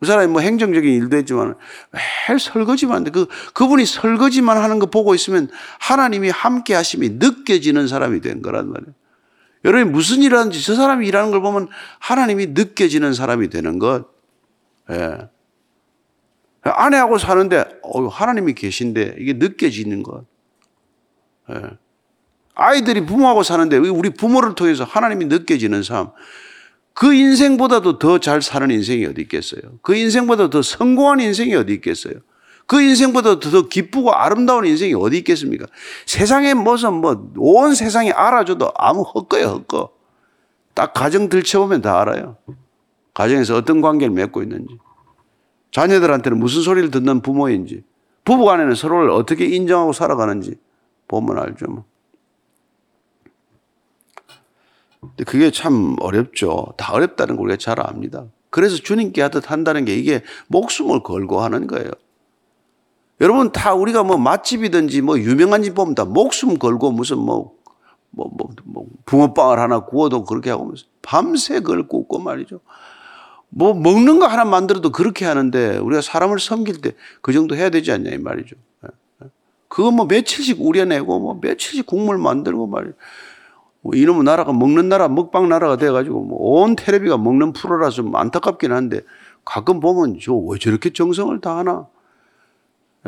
그 0.00 0.06
사람이 0.06 0.32
뭐 0.32 0.40
행정적인 0.40 0.92
일도 0.94 1.16
했지만 1.16 1.54
매일 1.92 2.40
설거지만 2.40 2.96
하는데 2.96 3.10
그, 3.12 3.28
그분이 3.54 3.86
설거지만 3.86 4.56
하는 4.56 4.80
거 4.80 4.86
보고 4.86 5.14
있으면 5.14 5.48
하나님이 5.78 6.30
함께 6.30 6.74
하심이 6.74 7.10
느껴지는 7.10 7.86
사람이 7.86 8.20
된 8.20 8.42
거란 8.42 8.68
말이에요. 8.72 8.94
여러분이 9.64 9.92
무슨 9.92 10.22
일 10.22 10.34
하는지 10.34 10.60
저 10.64 10.74
사람이 10.74 11.06
일하는 11.06 11.30
걸 11.30 11.40
보면 11.40 11.68
하나님이 12.00 12.46
느껴지는 12.48 13.14
사람이 13.14 13.48
되는 13.48 13.78
것. 13.78 14.06
예. 14.90 15.28
아내하고 16.62 17.18
사는데 17.18 17.64
어, 17.82 18.08
하나님이 18.08 18.54
계신데 18.54 19.16
이게 19.18 19.34
느껴지는 19.34 20.02
것. 20.02 20.24
예. 21.50 21.81
아이들이 22.54 23.06
부모하고 23.06 23.42
사는데 23.42 23.76
우리 23.78 24.10
부모를 24.10 24.54
통해서 24.54 24.84
하나님이 24.84 25.26
느껴지는 25.26 25.82
삶. 25.82 26.10
그 26.94 27.14
인생보다도 27.14 27.98
더 27.98 28.18
잘 28.18 28.42
사는 28.42 28.70
인생이 28.70 29.06
어디 29.06 29.22
있겠어요? 29.22 29.62
그 29.80 29.94
인생보다 29.94 30.50
더 30.50 30.60
성공한 30.60 31.20
인생이 31.20 31.54
어디 31.54 31.72
있겠어요? 31.74 32.14
그 32.66 32.80
인생보다 32.80 33.40
더 33.40 33.68
기쁘고 33.68 34.12
아름다운 34.12 34.66
인생이 34.66 34.94
어디 34.94 35.18
있겠습니까? 35.18 35.66
세상의 36.06 36.54
모습, 36.54 36.92
뭐, 36.92 37.30
온 37.36 37.74
세상이 37.74 38.12
알아줘도 38.12 38.70
아무 38.76 39.02
헛거예요, 39.02 39.46
헛거. 39.46 39.90
딱 40.74 40.92
가정 40.92 41.28
들춰보면 41.28 41.82
다 41.82 42.00
알아요. 42.00 42.36
가정에서 43.14 43.56
어떤 43.56 43.80
관계를 43.80 44.12
맺고 44.14 44.42
있는지. 44.42 44.78
자녀들한테는 45.70 46.38
무슨 46.38 46.62
소리를 46.62 46.90
듣는 46.90 47.20
부모인지. 47.20 47.82
부부 48.24 48.44
간에는 48.44 48.74
서로를 48.74 49.10
어떻게 49.10 49.46
인정하고 49.46 49.92
살아가는지 49.92 50.54
보면 51.08 51.38
알죠. 51.38 51.66
뭐. 51.68 51.84
근데 55.02 55.24
그게 55.24 55.50
참 55.50 55.96
어렵죠. 56.00 56.74
다 56.78 56.94
어렵다는 56.94 57.36
걸 57.36 57.46
우리가 57.46 57.58
잘 57.58 57.80
압니다. 57.80 58.24
그래서 58.50 58.76
주님께 58.76 59.20
하듯 59.22 59.50
한다는 59.50 59.84
게 59.84 59.94
이게 59.94 60.22
목숨을 60.48 61.02
걸고 61.02 61.40
하는 61.40 61.66
거예요. 61.66 61.90
여러분 63.20 63.52
다 63.52 63.74
우리가 63.74 64.04
뭐 64.04 64.16
맛집이든지 64.16 65.02
뭐 65.02 65.18
유명한 65.18 65.62
집 65.62 65.74
보면 65.74 65.94
다 65.94 66.04
목숨 66.04 66.58
걸고 66.58 66.92
무슨 66.92 67.18
뭐, 67.18 67.52
뭐, 68.10 68.30
뭐, 68.32 68.50
뭐 68.64 68.86
붕어빵을 69.06 69.58
하나 69.58 69.80
구워도 69.80 70.24
그렇게 70.24 70.50
하고 70.50 70.74
밤새 71.02 71.60
그걸 71.60 71.88
굽고 71.88 72.18
말이죠. 72.18 72.60
뭐 73.48 73.74
먹는 73.74 74.18
거 74.18 74.26
하나 74.26 74.44
만들어도 74.44 74.90
그렇게 74.92 75.24
하는데 75.26 75.78
우리가 75.78 76.00
사람을 76.00 76.38
섬길 76.40 76.80
때 76.80 76.92
그 77.20 77.32
정도 77.32 77.54
해야 77.56 77.70
되지 77.70 77.92
않냐 77.92 78.10
이 78.10 78.18
말이죠. 78.18 78.56
예, 78.84 78.88
예. 79.24 79.28
그거 79.68 79.90
뭐 79.90 80.06
며칠씩 80.06 80.60
우려내고 80.60 81.18
뭐 81.20 81.38
며칠씩 81.40 81.86
국물 81.86 82.18
만들고 82.18 82.66
말이죠. 82.66 82.94
뭐 83.82 83.94
이놈의 83.94 84.22
나라가 84.22 84.52
먹는 84.52 84.88
나라, 84.88 85.08
먹방 85.08 85.48
나라가 85.48 85.76
돼가지고 85.76 86.22
뭐 86.24 86.62
온 86.62 86.76
테레비가 86.76 87.18
먹는 87.18 87.52
프로라서 87.52 87.96
좀 87.96 88.16
안타깝긴 88.16 88.72
한데 88.72 89.00
가끔 89.44 89.80
보면 89.80 90.18
저 90.20 90.34
왜 90.34 90.58
저렇게 90.58 90.92
정성을 90.92 91.40
다하나. 91.40 91.88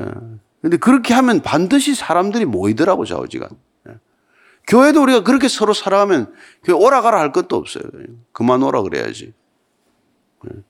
예. 0.00 0.04
근데 0.60 0.76
그렇게 0.76 1.14
하면 1.14 1.42
반드시 1.42 1.94
사람들이 1.94 2.44
모이더라고 2.44 3.04
좌우지간. 3.04 3.50
예. 3.88 3.92
교회도 4.66 5.02
우리가 5.02 5.22
그렇게 5.22 5.46
서로 5.46 5.72
살아가면 5.72 6.32
오라 6.74 7.02
가라 7.02 7.20
할 7.20 7.30
것도 7.32 7.54
없어요. 7.56 7.84
그만 8.32 8.62
오라 8.62 8.82
그래야지. 8.82 9.32
예. 10.46 10.62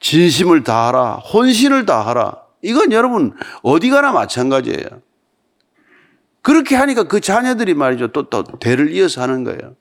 진심을 0.00 0.62
다하라, 0.62 1.16
혼신을 1.16 1.84
다하라. 1.84 2.42
이건 2.62 2.92
여러분 2.92 3.34
어디 3.62 3.90
가나 3.90 4.12
마찬가지예요. 4.12 5.02
그렇게 6.46 6.76
하니까 6.76 7.02
그 7.08 7.18
자녀들이 7.20 7.74
말이죠. 7.74 8.12
또, 8.12 8.30
또 8.30 8.44
대를 8.60 8.92
이어서 8.92 9.20
하는 9.20 9.42
거예요. 9.42 9.74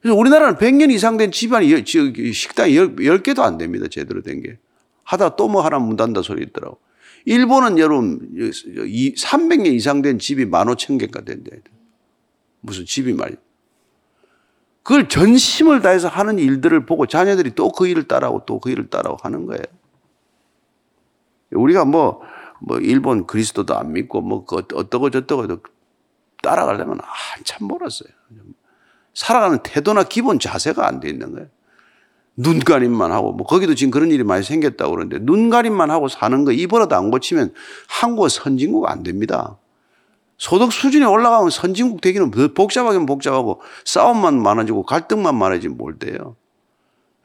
그래서 0.00 0.16
우리나라는 0.16 0.54
100년 0.54 0.92
이상 0.92 1.16
된 1.16 1.32
집안이, 1.32 1.66
식당이 2.32 2.74
10 2.74 3.24
개도 3.24 3.42
안 3.42 3.58
됩니다. 3.58 3.88
제대로 3.90 4.22
된 4.22 4.40
게. 4.40 4.56
하다 5.02 5.34
또 5.34 5.48
뭐 5.48 5.62
하나 5.62 5.80
문 5.80 5.96
닫는다 5.96 6.22
소리 6.22 6.44
있더라고. 6.44 6.78
일본은 7.24 7.78
여러분, 7.80 8.20
300년 8.38 9.74
이상 9.74 10.00
된 10.00 10.20
집이 10.20 10.44
15,000개가 10.46 11.24
된다. 11.24 11.50
무슨 12.60 12.84
집이 12.84 13.12
말이야. 13.14 13.38
그걸 14.84 15.08
전심을 15.08 15.82
다해서 15.82 16.06
하는 16.06 16.38
일들을 16.38 16.86
보고 16.86 17.06
자녀들이 17.06 17.56
또 17.56 17.72
그 17.72 17.88
일을 17.88 18.04
따라하고 18.04 18.44
또 18.46 18.60
그 18.60 18.70
일을 18.70 18.90
따라하고 18.90 19.18
하는 19.24 19.44
거예요. 19.46 19.64
우리가 21.50 21.84
뭐, 21.84 22.22
뭐, 22.60 22.78
일본 22.78 23.26
그리스도도 23.26 23.76
안 23.76 23.92
믿고 23.92 24.20
뭐, 24.20 24.44
그 24.44 24.54
어떠고 24.72 25.10
저떠고 25.10 25.58
따라가려면 26.42 26.98
한참 27.02 27.68
멀었어요. 27.68 28.08
살아가는 29.14 29.58
태도나 29.62 30.04
기본 30.04 30.38
자세가 30.38 30.86
안 30.86 31.00
돼 31.00 31.08
있는 31.08 31.32
거예요. 31.32 31.48
눈가림만 32.36 33.12
하고, 33.12 33.32
뭐, 33.32 33.46
거기도 33.46 33.74
지금 33.74 33.90
그런 33.90 34.10
일이 34.10 34.24
많이 34.24 34.42
생겼다고 34.42 34.92
그러는데, 34.92 35.18
눈가림만 35.20 35.90
하고 35.90 36.08
사는 36.08 36.44
거, 36.44 36.52
이버라도 36.52 36.96
안 36.96 37.10
고치면 37.10 37.52
한국 37.88 38.28
선진국 38.28 38.88
안 38.88 39.02
됩니다. 39.02 39.58
소득 40.38 40.72
수준이 40.72 41.04
올라가면 41.04 41.50
선진국 41.50 42.00
되기는 42.00 42.30
복잡하긴 42.54 43.04
복잡하고, 43.04 43.60
싸움만 43.84 44.40
많아지고, 44.40 44.84
갈등만 44.84 45.36
많아지면 45.36 45.76
뭘 45.76 45.98
돼요. 45.98 46.36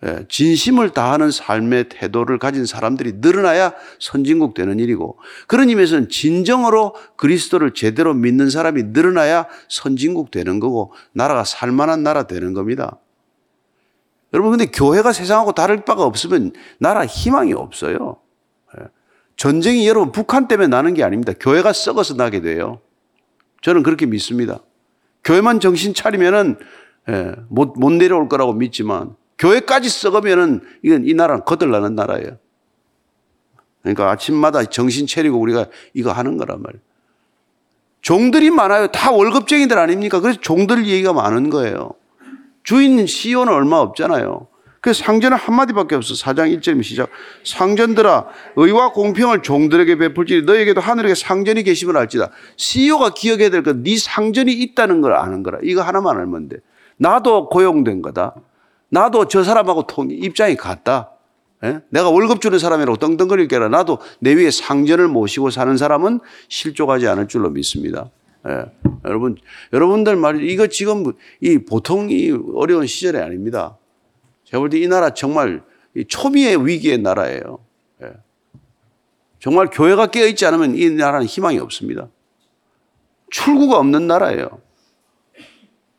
예, 0.04 0.26
진심을 0.28 0.90
다하는 0.90 1.32
삶의 1.32 1.90
태도를 1.90 2.38
가진 2.38 2.66
사람들이 2.66 3.14
늘어나야 3.18 3.74
선진국 4.00 4.54
되는 4.54 4.80
일이고 4.80 5.18
그런 5.48 5.70
의미에서는 5.70 6.10
진정으로 6.10 6.96
그리스도를 7.16 7.74
제대로 7.74 8.14
믿는 8.14 8.50
사람이 8.50 8.84
늘어나야 8.88 9.48
선진국 9.70 10.32
되는 10.32 10.60
거고 10.60 10.94
나라가 11.14 11.46
살만한 11.46 12.04
나라 12.04 12.24
되는 12.24 12.54
겁니다. 12.54 13.00
여러분 14.34 14.52
근데 14.52 14.66
교회가 14.66 15.14
세상하고 15.14 15.54
다를 15.54 15.86
바가 15.86 16.04
없으면 16.04 16.52
나라 16.78 17.06
희망이 17.06 17.54
없어요. 17.54 18.18
예, 18.78 18.84
전쟁이 19.38 19.88
여러분 19.88 20.12
북한 20.12 20.50
때문에 20.50 20.68
나는 20.68 20.94
게 20.94 21.04
아닙니다. 21.04 21.32
교회가 21.40 21.72
썩어서 21.72 22.16
나게 22.16 22.42
돼요. 22.42 22.82
저는 23.62 23.82
그렇게 23.82 24.06
믿습니다. 24.06 24.60
교회만 25.24 25.62
정신 25.62 25.94
차리면은 25.94 26.60
예, 27.08 27.32
못, 27.48 27.74
못 27.78 27.92
내려올 27.94 28.28
거라고 28.28 28.52
믿지만 28.52 29.16
교회까지 29.38 29.90
썩으면은 29.90 30.62
이건 30.84 31.06
이 31.06 31.14
나라는 31.14 31.44
거들나는 31.46 31.96
나라예요. 31.96 32.38
그러니까 33.82 34.10
아침마다 34.12 34.64
정신 34.64 35.06
차리고 35.08 35.40
우리가 35.40 35.68
이거 35.94 36.12
하는 36.12 36.38
거란 36.38 36.62
말이에요. 36.62 36.82
종들이 38.02 38.50
많아요. 38.52 38.88
다 38.88 39.12
월급쟁이들 39.12 39.78
아닙니까? 39.78 40.20
그래서 40.20 40.40
종들 40.40 40.86
얘기가 40.86 41.14
많은 41.14 41.50
거예요. 41.50 41.92
주인 42.64 43.06
CEO는 43.06 43.52
얼마 43.54 43.78
없잖아요. 43.78 44.48
그래서 44.82 45.04
상전은 45.04 45.38
한마디밖에 45.38 45.96
없어. 45.96 46.14
사장 46.14 46.48
1절 46.50 46.82
시작. 46.84 47.10
상전들아, 47.44 48.28
의와 48.56 48.92
공평을 48.92 49.42
종들에게 49.42 49.96
베풀지 49.98 50.44
너에게도 50.44 50.80
하늘에 50.80 51.16
상전이 51.16 51.64
계심을 51.64 51.98
알지다. 51.98 52.30
CEO가 52.58 53.12
기억해야 53.16 53.50
될 53.50 53.64
건 53.64 53.82
네 53.82 53.98
상전이 53.98 54.52
있다는 54.54 55.02
걸 55.02 55.14
아는 55.14 55.42
거라. 55.42 55.58
이거 55.64 55.82
하나만 55.82 56.18
알면 56.18 56.50
돼. 56.50 56.58
나도 56.98 57.50
고용된 57.50 58.04
거다. 58.04 58.36
나도 58.96 59.28
저 59.28 59.44
사람하고 59.44 59.88
통, 59.88 60.08
입장이 60.10 60.56
같다. 60.56 61.12
예? 61.64 61.82
내가 61.90 62.10
월급 62.10 62.40
주는 62.42 62.58
사람이라고 62.58 62.98
떵떵거릴 62.98 63.48
게 63.50 63.58
아니라 63.58 63.70
나도 63.70 64.00
내 64.20 64.34
위에 64.34 64.52
상전을 64.52 65.10
모시고 65.10 65.50
사는 65.50 65.76
사람은 65.76 66.22
실족하지 66.48 67.08
않을 67.08 67.28
줄로 67.28 67.50
믿습니다. 67.50 68.10
예. 68.48 68.66
여러분, 69.04 69.36
여러분들 69.74 70.16
말이죠. 70.16 70.46
이거 70.46 70.68
지금 70.68 71.12
이 71.42 71.58
보통 71.58 72.10
이 72.10 72.32
어려운 72.56 72.88
시절이 72.88 73.18
아닙니다. 73.18 73.78
제가 74.46 74.60
볼 74.60 74.70
때 74.70 74.80
이 74.82 74.88
나라 74.88 75.10
정말 75.14 75.62
초미의 76.08 76.66
위기의 76.66 77.00
나라예요. 77.00 77.60
예. 78.04 78.14
정말 79.40 79.70
교회가 79.72 80.08
깨어있지 80.08 80.46
않으면 80.46 80.76
이 80.76 80.90
나라는 80.92 81.26
희망이 81.26 81.60
없습니다. 81.60 82.08
출구가 83.32 83.78
없는 83.78 84.08
나라예요. 84.08 84.62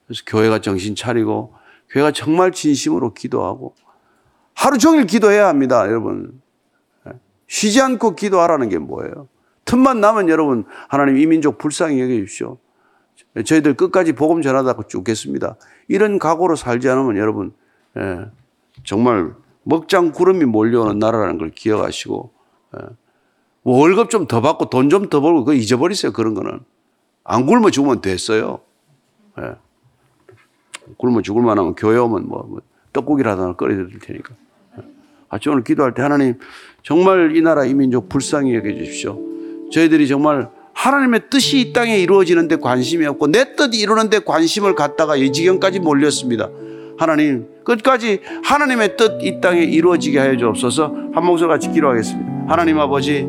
그래서 0.07 0.23
교회가 0.27 0.61
정신 0.61 0.95
차리고 0.95 1.56
교회가 1.91 2.13
정말 2.13 2.53
진심으로 2.53 3.15
기도하고 3.15 3.75
하루 4.55 4.79
종일 4.79 5.07
기도해야 5.07 5.49
합니다, 5.49 5.87
여러분. 5.87 6.41
쉬지 7.49 7.81
않고 7.81 8.17
기도하라는 8.17 8.69
게 8.69 8.79
뭐예요? 8.79 9.29
틈만 9.67 10.01
나면 10.01 10.29
여러분 10.29 10.65
하나님 10.89 11.17
이 11.17 11.27
민족 11.27 11.59
불쌍히 11.59 12.01
여겨 12.01 12.13
주십시오. 12.15 12.59
저희들 13.45 13.75
끝까지 13.75 14.13
복음 14.15 14.43
전하다가 14.43 14.85
죽겠습니다. 14.89 15.57
이런 15.89 16.19
각오로 16.19 16.57
살지 16.57 16.89
않으면 16.89 17.17
여러분 17.17 17.53
예, 17.97 18.27
정말 18.85 19.35
먹장 19.63 20.11
구름이 20.13 20.45
몰려오는 20.47 20.99
나라라는 20.99 21.39
걸 21.39 21.51
기억하시고 21.51 22.33
예, 22.77 22.87
뭐 23.63 23.79
월급 23.79 24.11
좀 24.11 24.27
더 24.27 24.41
받고 24.41 24.69
돈 24.71 24.89
좀 24.89 25.09
더 25.09 25.21
벌고 25.21 25.41
그거 25.45 25.55
잊어버리세요. 25.55 26.13
그런 26.13 26.35
거는 26.35 26.61
안 27.25 27.47
굶어 27.47 27.71
죽으면 27.71 28.01
됐어요. 28.01 28.61
예. 29.41 29.55
굶어 30.97 31.23
죽을 31.23 31.43
만하면 31.43 31.75
교회 31.75 31.99
오면 31.99 32.29
뭐, 32.29 32.47
뭐 32.49 32.61
떡국이라도 32.93 33.57
끓여드릴 33.57 33.99
테니까. 34.01 34.35
아침 35.29 35.53
오늘 35.53 35.65
기도할 35.65 35.93
때 35.93 36.03
하나님 36.03 36.35
정말 36.83 37.37
이 37.37 37.43
나라 37.43 37.65
이 37.65 37.75
민족 37.75 38.09
불쌍히 38.09 38.55
여겨주십시오. 38.55 39.19
저희들이 39.73 40.07
정말 40.07 40.49
하나님의 40.73 41.23
뜻이 41.31 41.61
이 41.61 41.73
땅에 41.73 41.99
이루어지는데 41.99 42.57
관심이 42.57 43.05
없고 43.07 43.29
내뜻 43.29 43.75
이루는데 43.75 44.21
관심을 44.21 44.75
갖다가 44.75 45.17
이 45.17 45.33
지경까지 45.33 45.81
몰렸습니다. 45.81 46.49
하나님 46.99 47.47
끝까지 47.65 48.21
하나님의 48.45 48.97
뜻 48.97 49.19
이 49.23 49.41
땅에 49.41 49.63
이루어지게 49.63 50.19
하여 50.19 50.37
주옵소서 50.37 50.95
한 51.13 51.25
목소리 51.25 51.49
같이 51.49 51.71
기도하겠습니다. 51.71 52.47
하나님 52.49 52.79
아버지 52.79 53.27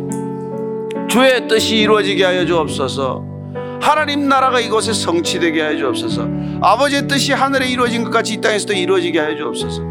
주의 1.10 1.48
뜻이 1.48 1.78
이루어지게 1.78 2.24
하여 2.24 2.46
주옵소서 2.46 3.37
하나님 3.82 4.28
나라가 4.28 4.60
이곳에 4.60 4.94
성취되게 4.94 5.62
하여 5.62 5.78
주옵소서. 5.78 6.28
아버지의 6.62 7.08
뜻이 7.08 7.34
하늘에 7.34 7.68
이루어진 7.68 8.04
것 8.04 8.10
같이 8.12 8.34
이 8.34 8.42
땅에서도 8.42 8.74
이루어지게 8.74 9.20
하여 9.20 9.36
주옵소서. 9.36 9.82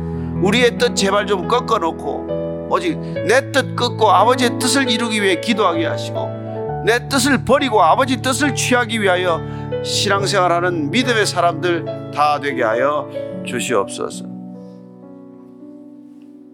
우리의 0.42 0.76
뜻 0.78 0.94
제발 0.94 1.26
좀 1.26 1.48
꺾어 1.48 1.78
놓고 1.78 2.68
오직 2.70 2.98
내 2.98 3.52
뜻 3.52 3.74
꺾고 3.76 4.10
아버지의 4.10 4.58
뜻을 4.58 4.90
이루기 4.90 5.22
위해 5.22 5.40
기도하게 5.40 5.86
하시고 5.86 6.82
내 6.84 7.08
뜻을 7.08 7.44
버리고 7.44 7.82
아버지 7.82 8.20
뜻을 8.20 8.54
취하기 8.54 9.00
위하여 9.00 9.40
신앙생활하는 9.82 10.90
믿음의 10.90 11.26
사람들 11.26 12.10
다 12.14 12.38
되게 12.40 12.62
하여 12.62 13.08
주시옵소서. 13.46 14.24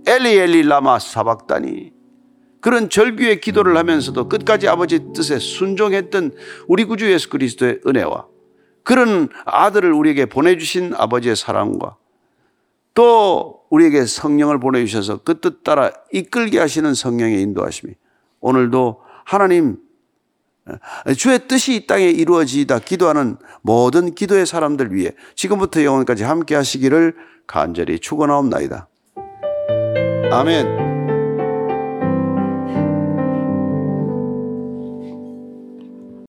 엘리 0.07 0.37
엘리 0.37 0.63
라마 0.65 0.99
사박다니 0.99 1.92
그런 2.63 2.89
절규의 2.89 3.41
기도를 3.41 3.77
하면서도 3.77 4.29
끝까지 4.29 4.69
아버지 4.69 5.01
뜻에 5.13 5.39
순종했던 5.39 6.31
우리 6.69 6.85
구주 6.85 7.11
예수 7.13 7.29
그리스도의 7.29 7.81
은혜와 7.87 8.27
그런 8.85 9.29
아들을 9.45 9.93
우리에게 9.93 10.27
보내주신 10.27 10.95
아버지의 10.95 11.37
사랑과 11.37 11.97
또 12.95 13.63
우리에게 13.71 14.07
성령을 14.07 14.61
보내주셔서 14.61 15.19
그 15.19 15.41
뜻 15.41 15.65
따라 15.65 15.91
이끌게 16.13 16.59
하시는 16.61 16.95
성령의 16.95 17.43
인도하심이 17.43 17.95
오늘도 18.41 19.01
하나님 19.25 19.79
주의 21.17 21.41
뜻이 21.49 21.75
이 21.75 21.87
땅에 21.87 22.09
이루어지다 22.09 22.79
기도하는 22.79 23.39
모든 23.63 24.15
기도의 24.15 24.47
사람들 24.47 24.95
위해 24.95 25.11
지금부터 25.35 25.83
영원까지 25.83 26.23
함께 26.23 26.55
하시기를 26.55 27.17
간절히 27.49 27.99
축원하옵나이다. 27.99 28.89
아멘. 30.31 30.92